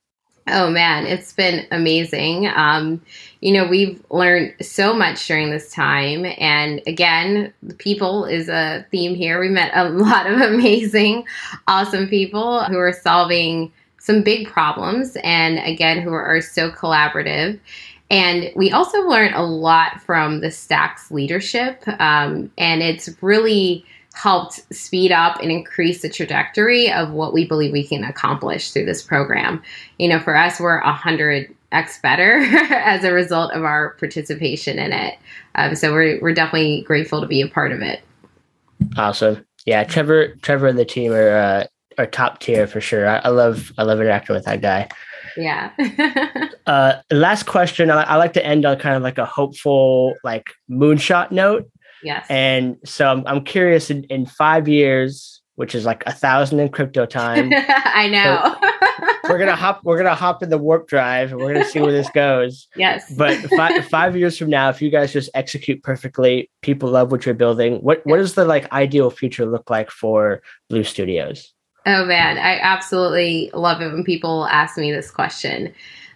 Oh 0.48 0.70
man, 0.70 1.06
it's 1.06 1.32
been 1.32 1.66
amazing. 1.72 2.46
Um, 2.54 3.02
you 3.40 3.52
know, 3.52 3.66
we've 3.66 4.00
learned 4.10 4.54
so 4.60 4.94
much 4.94 5.26
during 5.26 5.50
this 5.50 5.72
time. 5.72 6.24
And 6.38 6.80
again, 6.86 7.52
people 7.78 8.24
is 8.24 8.48
a 8.48 8.86
theme 8.92 9.16
here. 9.16 9.40
We 9.40 9.48
met 9.48 9.72
a 9.74 9.88
lot 9.88 10.30
of 10.30 10.40
amazing, 10.40 11.24
awesome 11.66 12.08
people 12.08 12.62
who 12.64 12.78
are 12.78 12.92
solving 12.92 13.72
some 13.98 14.22
big 14.22 14.46
problems 14.46 15.16
and 15.24 15.58
again, 15.58 16.00
who 16.00 16.12
are 16.12 16.40
so 16.40 16.70
collaborative. 16.70 17.58
And 18.10 18.50
we 18.54 18.70
also 18.70 19.00
learned 19.02 19.34
a 19.34 19.42
lot 19.42 20.00
from 20.00 20.40
the 20.40 20.50
Stacks 20.50 21.10
leadership. 21.10 21.82
Um, 22.00 22.52
and 22.56 22.82
it's 22.82 23.10
really 23.20 23.84
helped 24.14 24.62
speed 24.74 25.12
up 25.12 25.38
and 25.42 25.50
increase 25.50 26.00
the 26.02 26.08
trajectory 26.08 26.90
of 26.90 27.10
what 27.10 27.34
we 27.34 27.46
believe 27.46 27.72
we 27.72 27.86
can 27.86 28.02
accomplish 28.02 28.70
through 28.70 28.86
this 28.86 29.02
program. 29.02 29.62
You 29.98 30.08
know, 30.08 30.20
for 30.20 30.36
us, 30.36 30.58
we're 30.58 30.78
a 30.78 30.92
hundred 30.92 31.54
x 31.72 32.00
better 32.00 32.38
as 32.70 33.04
a 33.04 33.12
result 33.12 33.52
of 33.52 33.64
our 33.64 33.90
participation 33.94 34.78
in 34.78 34.92
it. 34.92 35.18
Um, 35.56 35.74
so 35.74 35.92
we're 35.92 36.18
we're 36.20 36.32
definitely 36.32 36.82
grateful 36.82 37.20
to 37.20 37.26
be 37.26 37.42
a 37.42 37.48
part 37.48 37.72
of 37.72 37.82
it. 37.82 38.00
Awesome. 38.96 39.44
Yeah, 39.66 39.84
Trevor, 39.84 40.28
Trevor 40.42 40.68
and 40.68 40.78
the 40.78 40.84
team 40.84 41.12
are 41.12 41.36
uh, 41.36 41.66
are 41.98 42.06
top 42.06 42.40
tier 42.40 42.66
for 42.66 42.80
sure. 42.80 43.06
I, 43.06 43.16
I 43.18 43.28
love 43.28 43.72
I 43.76 43.82
love 43.82 44.00
interacting 44.00 44.34
with 44.34 44.44
that 44.44 44.62
guy. 44.62 44.88
Yeah. 45.36 45.72
uh, 46.66 46.94
last 47.10 47.44
question. 47.44 47.90
I, 47.90 48.02
I 48.02 48.16
like 48.16 48.32
to 48.34 48.44
end 48.44 48.64
on 48.64 48.78
kind 48.78 48.96
of 48.96 49.02
like 49.02 49.18
a 49.18 49.26
hopeful, 49.26 50.14
like 50.24 50.50
moonshot 50.70 51.30
note. 51.30 51.70
Yes. 52.02 52.26
And 52.28 52.76
so 52.84 53.06
I'm, 53.08 53.26
I'm 53.26 53.44
curious 53.44 53.90
in, 53.90 54.04
in 54.04 54.26
five 54.26 54.68
years, 54.68 55.40
which 55.56 55.74
is 55.74 55.84
like 55.84 56.04
a 56.06 56.12
thousand 56.12 56.60
in 56.60 56.68
crypto 56.68 57.06
time. 57.06 57.50
I 57.68 58.08
know. 58.08 58.56
we're 59.28 59.38
gonna 59.38 59.56
hop. 59.56 59.80
We're 59.84 59.96
gonna 59.96 60.14
hop 60.14 60.42
in 60.42 60.50
the 60.50 60.58
warp 60.58 60.86
drive, 60.86 61.32
and 61.32 61.40
we're 61.40 61.54
gonna 61.54 61.64
see 61.64 61.80
where 61.80 61.92
this 61.92 62.10
goes. 62.10 62.68
Yes. 62.76 63.10
But 63.16 63.38
five, 63.56 63.86
five 63.86 64.16
years 64.16 64.36
from 64.36 64.50
now, 64.50 64.68
if 64.68 64.82
you 64.82 64.90
guys 64.90 65.12
just 65.12 65.30
execute 65.34 65.82
perfectly, 65.82 66.50
people 66.60 66.90
love 66.90 67.10
what 67.10 67.24
you're 67.24 67.34
building. 67.34 67.76
What 67.78 68.02
What 68.04 68.18
does 68.18 68.34
the 68.34 68.44
like 68.44 68.70
ideal 68.72 69.10
future 69.10 69.46
look 69.46 69.70
like 69.70 69.90
for 69.90 70.42
Blue 70.68 70.84
Studios? 70.84 71.54
Oh 71.86 72.04
man, 72.04 72.36
I 72.36 72.58
absolutely 72.58 73.50
love 73.54 73.80
it 73.80 73.92
when 73.92 74.02
people 74.02 74.46
ask 74.46 74.76
me 74.76 74.90
this 74.90 75.10
question. 75.10 75.72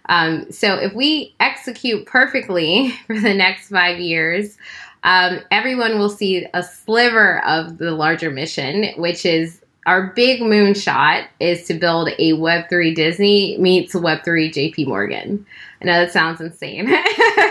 Um, 0.09 0.51
so 0.51 0.75
if 0.75 0.93
we 0.93 1.33
execute 1.39 2.05
perfectly 2.05 2.89
for 3.07 3.17
the 3.17 3.33
next 3.33 3.69
five 3.69 3.97
years, 3.97 4.57
um, 5.03 5.39
everyone 5.49 5.97
will 5.97 6.09
see 6.09 6.45
a 6.53 6.61
sliver 6.61 7.43
of 7.45 7.77
the 7.77 7.91
larger 7.91 8.29
mission, 8.29 8.89
which 8.97 9.25
is 9.25 9.61
our 9.87 10.07
big 10.07 10.41
moonshot 10.41 11.25
is 11.39 11.65
to 11.65 11.73
build 11.73 12.09
a 12.19 12.33
Web3 12.33 12.93
Disney 12.93 13.57
meets 13.57 13.95
Web3 13.95 14.51
JP 14.53 14.87
Morgan. 14.87 15.45
I 15.81 15.85
know 15.85 16.01
that 16.01 16.11
sounds 16.11 16.39
insane. 16.41 16.87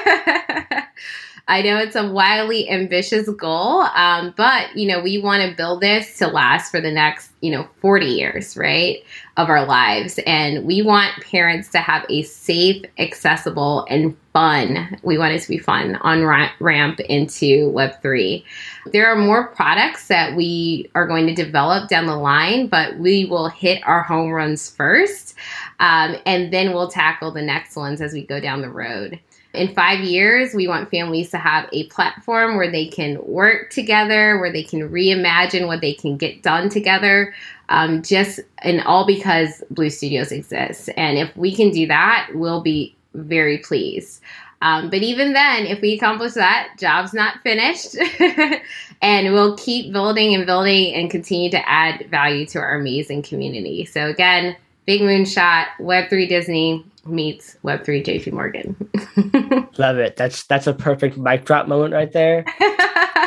I 1.50 1.62
know 1.62 1.78
it's 1.78 1.96
a 1.96 2.08
wildly 2.08 2.70
ambitious 2.70 3.28
goal, 3.28 3.80
um, 3.82 4.32
but 4.36 4.76
you 4.76 4.86
know 4.86 5.00
we 5.00 5.20
want 5.20 5.42
to 5.42 5.56
build 5.56 5.80
this 5.80 6.16
to 6.18 6.28
last 6.28 6.70
for 6.70 6.80
the 6.80 6.92
next 6.92 7.32
you 7.40 7.50
know 7.50 7.68
40 7.80 8.06
years, 8.06 8.56
right, 8.56 9.02
of 9.36 9.48
our 9.48 9.66
lives, 9.66 10.20
and 10.28 10.64
we 10.64 10.80
want 10.80 11.20
parents 11.24 11.68
to 11.70 11.78
have 11.78 12.06
a 12.08 12.22
safe, 12.22 12.84
accessible, 12.98 13.84
and 13.90 14.16
fun. 14.32 14.96
We 15.02 15.18
want 15.18 15.34
it 15.34 15.40
to 15.40 15.48
be 15.48 15.58
fun 15.58 15.96
on 15.96 16.22
ramp 16.60 17.00
into 17.00 17.68
Web 17.70 18.00
three. 18.00 18.44
There 18.92 19.08
are 19.08 19.16
more 19.16 19.48
products 19.48 20.06
that 20.06 20.36
we 20.36 20.88
are 20.94 21.08
going 21.08 21.26
to 21.26 21.34
develop 21.34 21.88
down 21.88 22.06
the 22.06 22.16
line, 22.16 22.68
but 22.68 22.96
we 23.00 23.24
will 23.24 23.48
hit 23.48 23.82
our 23.84 24.04
home 24.04 24.30
runs 24.30 24.70
first, 24.70 25.34
um, 25.80 26.14
and 26.26 26.52
then 26.52 26.72
we'll 26.72 26.92
tackle 26.92 27.32
the 27.32 27.42
next 27.42 27.74
ones 27.74 28.00
as 28.00 28.12
we 28.12 28.24
go 28.24 28.38
down 28.38 28.62
the 28.62 28.70
road. 28.70 29.18
In 29.52 29.74
five 29.74 30.00
years, 30.00 30.54
we 30.54 30.68
want 30.68 30.90
families 30.90 31.30
to 31.30 31.38
have 31.38 31.68
a 31.72 31.86
platform 31.88 32.56
where 32.56 32.70
they 32.70 32.86
can 32.86 33.18
work 33.24 33.70
together, 33.70 34.38
where 34.38 34.52
they 34.52 34.62
can 34.62 34.88
reimagine 34.88 35.66
what 35.66 35.80
they 35.80 35.92
can 35.92 36.16
get 36.16 36.42
done 36.42 36.68
together. 36.68 37.34
Um, 37.68 38.02
just 38.02 38.40
and 38.58 38.80
all 38.82 39.06
because 39.06 39.62
Blue 39.70 39.90
Studios 39.90 40.32
exists. 40.32 40.88
And 40.96 41.18
if 41.18 41.36
we 41.36 41.54
can 41.54 41.70
do 41.70 41.86
that, 41.86 42.30
we'll 42.34 42.62
be 42.62 42.96
very 43.14 43.58
pleased. 43.58 44.20
Um, 44.62 44.90
but 44.90 45.02
even 45.02 45.32
then, 45.32 45.66
if 45.66 45.80
we 45.80 45.94
accomplish 45.94 46.34
that, 46.34 46.74
job's 46.78 47.14
not 47.14 47.40
finished. 47.42 47.96
and 49.02 49.32
we'll 49.32 49.56
keep 49.56 49.92
building 49.92 50.34
and 50.34 50.44
building 50.44 50.94
and 50.94 51.10
continue 51.10 51.50
to 51.50 51.68
add 51.68 52.06
value 52.10 52.44
to 52.46 52.58
our 52.58 52.78
amazing 52.78 53.22
community. 53.22 53.86
So, 53.86 54.06
again, 54.06 54.56
big 54.84 55.00
moonshot, 55.00 55.66
Web3 55.78 56.28
Disney, 56.28 56.84
meets 57.06 57.56
Web3 57.64 58.04
JP 58.04 58.32
Morgan. 58.32 59.68
Love 59.78 59.98
it. 59.98 60.16
That's 60.16 60.46
that's 60.46 60.66
a 60.66 60.74
perfect 60.74 61.16
mic 61.16 61.44
drop 61.44 61.68
moment 61.68 61.94
right 61.94 62.12
there. 62.12 62.44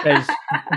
Because 0.04 0.28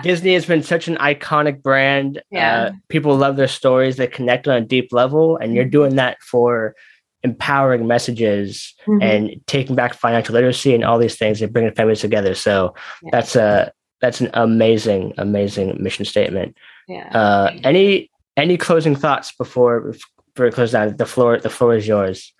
Disney 0.04 0.35
has 0.35 0.46
been 0.46 0.62
such 0.62 0.87
an 0.87 0.94
iconic 0.98 1.61
brand. 1.61 2.22
Yeah. 2.30 2.62
Uh, 2.62 2.72
people 2.88 3.16
love 3.16 3.35
their 3.35 3.48
stories. 3.48 3.96
They 3.96 4.06
connect 4.06 4.46
on 4.46 4.54
a 4.54 4.61
deep 4.61 4.92
level, 4.92 5.37
and 5.37 5.52
you're 5.52 5.64
doing 5.64 5.96
that 5.96 6.22
for 6.22 6.76
empowering 7.24 7.88
messages 7.88 8.72
mm-hmm. 8.87 9.02
and 9.02 9.40
taking 9.46 9.74
back 9.74 9.94
financial 9.94 10.32
literacy 10.32 10.74
and 10.74 10.85
all 10.85 10.98
these 10.98 11.16
things 11.16 11.42
and 11.42 11.52
bringing 11.52 11.74
families 11.74 12.00
together. 12.00 12.35
So 12.35 12.74
yeah. 13.02 13.11
that's 13.12 13.35
a 13.35 13.72
that's 14.00 14.20
an 14.20 14.30
amazing, 14.35 15.12
amazing 15.18 15.82
mission 15.82 16.04
statement. 16.04 16.56
Yeah. 16.87 17.09
Uh, 17.09 17.56
any 17.64 18.11
any 18.37 18.56
closing 18.56 18.94
thoughts 18.94 19.32
before 19.32 19.92
before 20.35 20.46
we 20.46 20.50
close 20.52 20.72
down? 20.72 20.96
The 20.96 21.06
floor 21.06 21.38
the 21.38 21.50
floor 21.50 21.74
is 21.74 21.88
yours. 21.88 22.32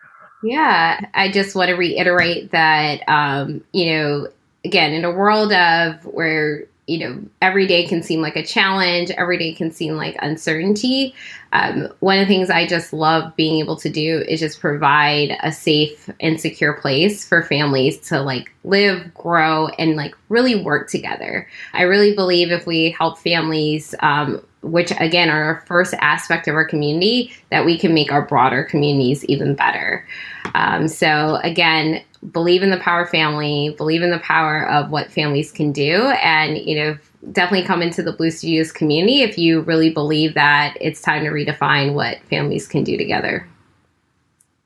Yeah, 0.42 1.01
I 1.14 1.31
just 1.31 1.55
want 1.55 1.68
to 1.68 1.75
reiterate 1.75 2.51
that, 2.53 3.03
um, 3.09 3.64
you 3.72 3.90
know, 3.92 4.29
again, 4.64 4.92
in 4.92 5.05
a 5.05 5.11
world 5.11 5.53
of 5.53 6.05
where, 6.05 6.64
you 6.87 6.99
know, 6.99 7.20
every 7.42 7.66
day 7.66 7.87
can 7.87 8.03
seem 8.03 8.20
like 8.20 8.37
a 8.37 8.44
challenge, 8.44 9.11
every 9.12 9.38
day 9.38 9.55
can 9.55 9.72
seem 9.72 9.94
like 9.96 10.14
uncertainty. 10.20 11.14
Um, 11.53 11.88
one 12.01 12.18
of 12.18 12.29
the 12.29 12.33
things 12.33 12.51
I 12.51 12.66
just 12.66 12.92
love 12.92 13.35
being 13.35 13.59
able 13.61 13.77
to 13.77 13.88
do 13.88 14.25
is 14.29 14.38
just 14.40 14.61
provide 14.61 15.37
a 15.42 15.51
safe 15.51 16.09
and 16.20 16.40
secure 16.40 16.75
place 16.75 17.27
for 17.27 17.42
families 17.42 17.99
to 18.09 18.20
like 18.20 18.53
live, 18.62 19.12
grow, 19.14 19.68
and 19.79 19.96
like 19.96 20.14
really 20.29 20.62
work 20.62 20.88
together. 20.90 21.49
I 21.72 21.83
really 21.83 22.14
believe 22.14 22.53
if 22.53 22.66
we 22.66 22.90
help 22.90 23.18
families, 23.18 23.94
um, 24.01 24.44
which 24.66 24.92
again 24.98 25.31
are 25.31 25.42
our 25.42 25.64
first 25.66 25.94
aspect 26.00 26.48
of 26.48 26.55
our 26.55 26.64
community, 26.64 27.33
that 27.50 27.64
we 27.64 27.79
can 27.79 27.94
make 27.94 28.12
our 28.12 28.22
broader 28.22 28.64
communities 28.64 29.24
even 29.26 29.55
better. 29.55 30.07
Um, 30.55 30.88
so 30.88 31.38
again, 31.42 32.02
believe 32.33 32.62
in 32.62 32.70
the 32.70 32.79
power 32.79 33.07
family, 33.07 33.74
believe 33.76 34.02
in 34.02 34.11
the 34.11 34.18
power 34.18 34.68
of 34.68 34.90
what 34.90 35.11
families 35.11 35.52
can 35.52 35.72
do, 35.72 36.11
and 36.22 36.59
you 36.59 36.76
know 36.76 36.98
definitely 37.33 37.66
come 37.66 37.83
into 37.83 38.02
the 38.02 38.12
Blue 38.12 38.31
Studios 38.31 38.70
community 38.72 39.22
if 39.22 39.37
you 39.37 39.61
really 39.62 39.90
believe 39.90 40.35
that 40.35 40.76
it's 40.81 41.00
time 41.00 41.24
to 41.24 41.31
redefine 41.31 41.94
what 41.94 42.18
families 42.31 42.68
can 42.68 42.85
do 42.85 42.96
together. 42.96 43.48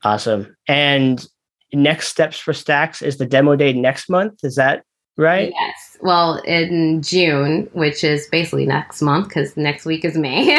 Awesome. 0.02 0.54
And 0.66 1.26
next 1.72 2.08
steps 2.08 2.38
for 2.38 2.52
Stacks 2.52 3.02
is 3.02 3.18
the 3.18 3.26
demo 3.26 3.56
day 3.56 3.72
next 3.72 4.08
month. 4.08 4.44
Is 4.44 4.56
that 4.56 4.84
right? 5.16 5.52
Yes. 5.54 5.79
Well, 6.02 6.36
in 6.46 7.02
June, 7.02 7.68
which 7.72 8.02
is 8.02 8.26
basically 8.28 8.64
next 8.66 9.02
month 9.02 9.28
because 9.28 9.56
next 9.56 9.84
week 9.84 10.04
is 10.04 10.16
May. 10.16 10.46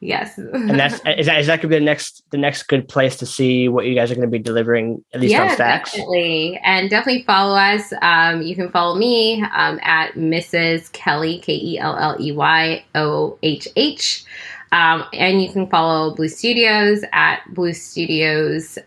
yes. 0.00 0.38
and 0.38 0.78
that's 0.78 0.94
is 1.18 1.26
that, 1.26 1.40
is 1.40 1.46
that 1.46 1.56
going 1.56 1.60
to 1.60 1.68
be 1.68 1.78
the 1.78 1.84
next 1.84 2.24
the 2.30 2.38
next 2.38 2.62
good 2.64 2.88
place 2.88 3.16
to 3.16 3.26
see 3.26 3.68
what 3.68 3.84
you 3.84 3.94
guys 3.94 4.10
are 4.10 4.14
going 4.14 4.26
to 4.26 4.30
be 4.30 4.38
delivering 4.38 5.04
at 5.12 5.20
least 5.20 5.32
yeah, 5.32 5.42
on 5.42 5.50
Stacks? 5.50 5.92
Definitely, 5.92 6.58
and 6.64 6.88
definitely 6.88 7.24
follow 7.24 7.54
us. 7.54 7.92
Um, 8.00 8.40
you 8.40 8.56
can 8.56 8.70
follow 8.70 8.96
me 8.96 9.42
um, 9.52 9.78
at 9.82 10.12
Mrs. 10.14 10.90
Kelley 10.92 11.38
K 11.40 11.52
E 11.52 11.78
L 11.78 11.98
L 11.98 12.16
E 12.18 12.32
Y 12.32 12.82
O 12.94 13.38
H 13.42 13.68
H. 13.76 14.24
Um, 14.72 15.04
and 15.12 15.42
you 15.42 15.52
can 15.52 15.68
follow 15.68 16.14
Blue 16.14 16.28
Studios 16.28 17.04
at 17.12 17.42
Blue 17.52 17.74
Studios 17.74 18.78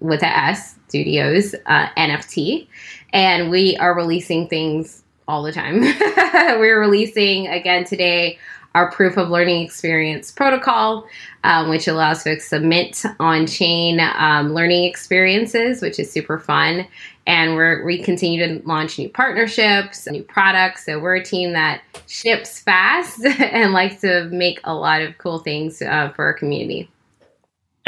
with 0.00 0.22
a 0.24 0.26
S 0.26 0.77
Studios 0.88 1.54
uh, 1.66 1.88
NFT, 1.96 2.66
and 3.12 3.50
we 3.50 3.76
are 3.76 3.94
releasing 3.94 4.48
things 4.48 5.02
all 5.26 5.42
the 5.42 5.52
time. 5.52 5.80
We're 6.58 6.80
releasing 6.80 7.46
again 7.48 7.84
today 7.84 8.38
our 8.74 8.90
proof 8.90 9.16
of 9.16 9.28
learning 9.28 9.62
experience 9.64 10.30
protocol, 10.30 11.06
um, 11.44 11.68
which 11.68 11.88
allows 11.88 12.22
folks 12.22 12.44
to 12.44 12.56
submit 12.56 13.02
on 13.18 13.46
chain 13.46 13.98
um, 14.00 14.54
learning 14.54 14.84
experiences, 14.84 15.82
which 15.82 15.98
is 15.98 16.10
super 16.10 16.38
fun. 16.38 16.86
And 17.26 17.54
we're, 17.54 17.84
we 17.84 18.02
continue 18.02 18.46
to 18.46 18.66
launch 18.66 18.98
new 18.98 19.08
partnerships, 19.08 20.06
new 20.06 20.22
products. 20.22 20.86
So 20.86 20.98
we're 20.98 21.16
a 21.16 21.24
team 21.24 21.52
that 21.52 21.82
ships 22.06 22.60
fast 22.60 23.24
and 23.24 23.72
likes 23.72 24.00
to 24.02 24.24
make 24.30 24.60
a 24.64 24.74
lot 24.74 25.02
of 25.02 25.18
cool 25.18 25.38
things 25.38 25.82
uh, 25.82 26.10
for 26.14 26.24
our 26.24 26.32
community 26.32 26.88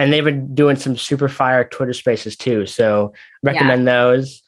and 0.01 0.11
they've 0.11 0.25
been 0.25 0.55
doing 0.55 0.77
some 0.77 0.97
super 0.97 1.29
fire 1.29 1.65
Twitter 1.65 1.93
spaces 1.93 2.35
too. 2.35 2.65
So 2.65 3.13
recommend 3.43 3.85
yeah. 3.85 3.93
those. 3.93 4.43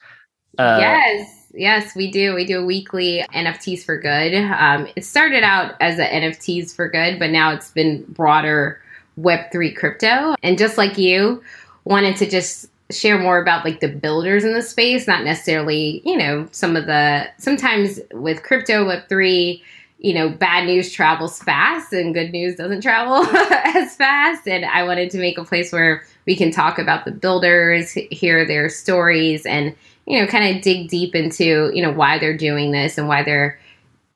Uh, 0.57 0.77
yes, 0.79 1.47
yes, 1.53 1.95
we 1.95 2.09
do. 2.09 2.33
We 2.33 2.43
do 2.43 2.61
a 2.61 2.65
weekly 2.65 3.23
NFTs 3.33 3.83
for 3.83 3.99
Good. 3.99 4.33
Um, 4.33 4.87
it 4.95 5.05
started 5.05 5.43
out 5.43 5.75
as 5.79 5.99
a 5.99 6.05
NFTs 6.05 6.75
for 6.75 6.89
Good, 6.89 7.19
but 7.19 7.29
now 7.29 7.51
it's 7.51 7.69
been 7.69 8.03
broader 8.09 8.81
Web3 9.19 9.75
crypto. 9.75 10.33
And 10.41 10.57
just 10.57 10.79
like 10.79 10.97
you, 10.97 11.43
wanted 11.85 12.17
to 12.17 12.27
just 12.27 12.67
share 12.89 13.19
more 13.19 13.39
about 13.39 13.63
like 13.63 13.79
the 13.79 13.89
builders 13.89 14.43
in 14.43 14.53
the 14.53 14.61
space, 14.63 15.07
not 15.07 15.23
necessarily, 15.23 16.01
you 16.03 16.17
know, 16.17 16.47
some 16.51 16.75
of 16.75 16.87
the 16.87 17.27
sometimes 17.37 17.99
with 18.11 18.41
crypto 18.41 18.85
Web3, 18.85 19.61
you 20.03 20.13
know, 20.13 20.29
bad 20.29 20.65
news 20.65 20.91
travels 20.91 21.39
fast 21.39 21.93
and 21.93 22.13
good 22.13 22.31
news 22.31 22.57
doesn't 22.57 22.81
travel 22.81 23.25
as 23.63 23.95
fast. 23.95 24.45
And 24.47 24.65
I 24.65 24.83
wanted 24.83 25.09
to 25.11 25.17
make 25.17 25.37
a 25.37 25.45
place 25.45 25.71
where 25.71 26.03
we 26.27 26.35
can 26.35 26.51
talk 26.51 26.77
about 26.77 27.05
the 27.05 27.11
builders, 27.11 27.93
hear 27.93 28.45
their 28.45 28.67
stories, 28.67 29.45
and, 29.45 29.73
you 30.05 30.19
know, 30.19 30.27
kind 30.27 30.55
of 30.55 30.61
dig 30.61 30.89
deep 30.89 31.15
into, 31.15 31.71
you 31.73 31.81
know, 31.81 31.91
why 31.91 32.19
they're 32.19 32.35
doing 32.35 32.71
this 32.71 32.97
and 32.97 33.07
why 33.07 33.23
they're 33.23 33.57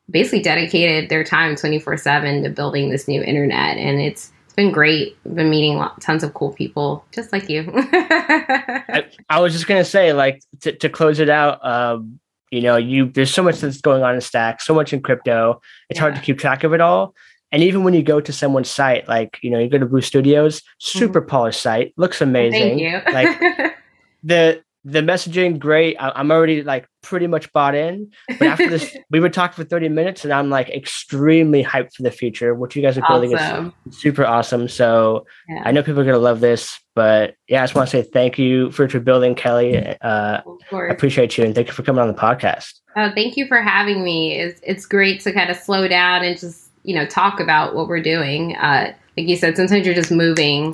basically 0.09 0.41
dedicated 0.41 1.09
their 1.09 1.23
time 1.23 1.55
24 1.55 1.95
7 1.95 2.43
to 2.43 2.49
building 2.49 2.89
this 2.89 3.07
new 3.07 3.23
internet. 3.23 3.77
And 3.77 4.01
it's, 4.01 4.33
it's 4.43 4.53
been 4.55 4.73
great. 4.73 5.17
I've 5.25 5.35
been 5.35 5.49
meeting 5.49 5.81
tons 6.01 6.21
of 6.21 6.33
cool 6.33 6.51
people, 6.51 7.05
just 7.13 7.31
like 7.31 7.47
you. 7.47 7.71
I, 7.73 9.05
I, 9.29 9.39
was 9.39 9.53
just 9.53 9.67
gonna 9.67 9.85
say, 9.85 10.11
like, 10.11 10.41
to, 10.61 10.73
to 10.73 10.89
close 10.89 11.21
it 11.21 11.29
out, 11.29 11.65
um, 11.65 12.19
you 12.51 12.61
know, 12.61 12.77
you 12.77 13.09
there's 13.09 13.33
so 13.33 13.43
much 13.43 13.59
that's 13.59 13.81
going 13.81 14.03
on 14.03 14.15
in 14.15 14.21
Stack, 14.21 14.61
so 14.61 14.73
much 14.73 14.93
in 14.93 15.01
crypto. 15.01 15.61
It's 15.89 15.97
yeah. 15.97 16.01
hard 16.01 16.15
to 16.15 16.21
keep 16.21 16.39
track 16.39 16.63
of 16.63 16.73
it 16.73 16.81
all. 16.81 17.13
And 17.51 17.63
even 17.63 17.83
when 17.83 17.93
you 17.93 18.03
go 18.03 18.19
to 18.19 18.33
someone's 18.33 18.69
site, 18.69 19.07
like 19.07 19.39
you 19.41 19.49
know, 19.49 19.59
you 19.59 19.69
go 19.69 19.77
to 19.77 19.85
Blue 19.85 20.01
Studios, 20.01 20.61
super 20.79 21.21
mm-hmm. 21.21 21.29
polished 21.29 21.61
site, 21.61 21.93
looks 21.97 22.21
amazing. 22.21 22.79
Thank 22.79 23.07
you. 23.07 23.13
like 23.13 23.75
the 24.23 24.63
the 24.89 25.01
messaging 25.01 25.59
great. 25.59 25.97
I, 25.99 26.17
am 26.17 26.31
already 26.31 26.63
like 26.63 26.87
pretty 27.03 27.27
much 27.27 27.51
bought 27.51 27.75
in. 27.75 28.09
But 28.39 28.47
after 28.47 28.69
this 28.69 28.95
we 29.11 29.19
would 29.19 29.33
talk 29.33 29.53
for 29.53 29.65
30 29.65 29.89
minutes 29.89 30.23
and 30.23 30.33
i'm 30.33 30.49
like 30.49 30.69
extremely 30.69 31.63
hyped 31.63 31.93
for 31.95 32.03
the 32.03 32.11
future 32.11 32.55
what 32.55 32.75
you 32.75 32.81
guys 32.81 32.97
are 32.97 33.03
building 33.07 33.35
awesome. 33.35 33.73
is 33.85 33.97
super 33.97 34.25
awesome. 34.25 34.67
So 34.69 35.25
yeah. 35.49 35.63
i 35.65 35.71
know 35.71 35.83
people 35.83 35.99
are 35.99 36.05
going 36.05 36.13
to 36.13 36.19
love 36.19 36.39
this 36.39 36.79
but 36.95 37.35
yeah 37.49 37.61
i 37.61 37.63
just 37.63 37.75
want 37.75 37.89
to 37.89 38.01
say 38.01 38.09
thank 38.09 38.39
you 38.39 38.71
for, 38.71 38.87
for 38.87 39.01
building 39.01 39.35
Kelley. 39.35 39.77
Uh 40.01 40.41
i 40.71 40.85
appreciate 40.89 41.37
you 41.37 41.43
and 41.43 41.53
thank 41.53 41.67
you 41.67 41.73
for 41.73 41.83
coming 41.83 42.01
on 42.01 42.07
the 42.07 42.13
podcast. 42.13 42.79
Oh 42.95 43.11
thank 43.13 43.35
you 43.35 43.45
for 43.47 43.61
having 43.61 44.03
me. 44.03 44.39
It's, 44.39 44.61
it's 44.63 44.85
great 44.85 45.19
to 45.21 45.33
kind 45.33 45.49
of 45.49 45.57
slow 45.57 45.87
down 45.89 46.23
and 46.23 46.39
just 46.39 46.69
you 46.83 46.95
know 46.95 47.05
talk 47.05 47.41
about 47.41 47.75
what 47.75 47.89
we're 47.89 48.01
doing. 48.01 48.55
Uh 48.55 48.93
like 49.17 49.27
you 49.27 49.35
said 49.35 49.57
sometimes 49.57 49.85
you're 49.85 49.95
just 49.95 50.11
moving 50.11 50.73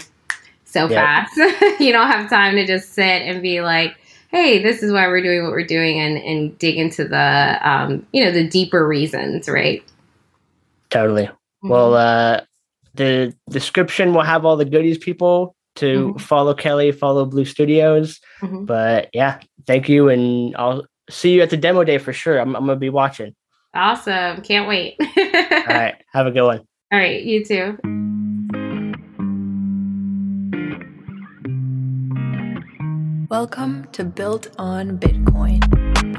so 0.66 0.88
yep. 0.88 1.28
fast. 1.30 1.80
You 1.80 1.92
don't 1.92 2.10
have 2.10 2.30
time 2.30 2.56
to 2.56 2.66
just 2.66 2.94
sit 2.94 3.24
and 3.24 3.42
be 3.42 3.62
like 3.62 3.98
hey, 4.34 4.62
this 4.62 4.84
is 4.84 4.92
why 4.92 5.08
we're 5.08 5.22
doing 5.22 5.44
what 5.44 5.52
we're 5.52 5.66
doing, 5.66 6.00
and 6.00 6.18
and 6.18 6.58
dig 6.58 6.78
into 6.78 7.08
the 7.08 7.60
um, 7.64 8.06
you 8.12 8.24
know 8.24 8.32
the 8.32 8.48
deeper 8.48 8.86
reasons, 8.86 9.48
right? 9.48 9.82
Totally. 10.90 11.28
Mm-hmm. 11.28 11.70
Well, 11.70 11.94
uh, 11.94 12.42
the 12.96 13.34
description 13.50 14.14
will 14.14 14.24
have 14.24 14.44
all 14.44 14.58
the 14.58 14.66
goodies, 14.66 14.98
people 14.98 15.56
to 15.76 16.10
mm-hmm. 16.10 16.18
follow 16.18 16.54
Kelley, 16.54 16.92
follow 16.92 17.26
Blue 17.26 17.46
Studios. 17.46 18.20
Mm-hmm. 18.42 18.66
But 18.66 19.10
yeah, 19.14 19.40
thank 19.66 19.88
you, 19.88 20.10
and 20.10 20.56
I'll 20.58 20.86
see 21.10 21.34
you 21.34 21.42
at 21.42 21.50
the 21.50 21.58
demo 21.58 21.84
day 21.84 22.00
for 22.00 22.12
sure. 22.12 22.40
I'm, 22.40 22.56
I'm 22.56 22.66
gonna 22.66 22.76
be 22.76 22.90
watching. 22.90 23.34
Awesome! 23.74 24.42
Can't 24.42 24.68
wait. 24.68 24.98
all 25.00 25.08
right, 25.68 25.96
have 26.12 26.28
a 26.28 26.32
good 26.32 26.46
one. 26.46 26.60
All 26.92 27.00
right, 27.00 27.24
you 27.24 27.46
too. 27.46 27.78
Welcome 33.34 33.88
to 33.94 34.04
Built 34.04 34.50
on 34.60 35.00
Bitcoin. 35.00 35.60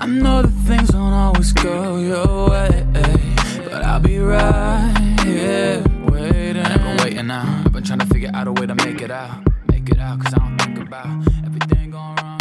I 0.00 0.07
know 0.07 0.42
that 0.42 0.48
things 0.66 0.88
don't 0.88 1.12
always 1.12 1.53
go 1.53 1.98
your 1.98 2.50
way, 2.50 2.85
but 3.66 3.85
I'll 3.85 4.00
be 4.00 4.18
right 4.18 5.20
here 5.22 5.85
waiting. 6.09 6.57
I've 6.66 6.83
been 6.83 6.96
waiting 7.05 7.27
now. 7.29 7.62
I've 7.64 7.72
been 7.72 7.85
trying 7.85 8.00
to 8.00 8.07
figure 8.07 8.33
out 8.35 8.48
a 8.48 8.53
way 8.53 8.66
to 8.66 8.74
make 8.74 9.00
it 9.00 9.12
out. 9.12 9.44
Make 9.68 9.90
it 9.90 10.00
out, 10.00 10.24
cause 10.24 10.35
I 10.35 10.38
don't 10.38 10.59
think 10.59 10.88
about 10.88 11.29
everything 11.46 11.92
going 11.92 12.16
wrong. 12.16 12.34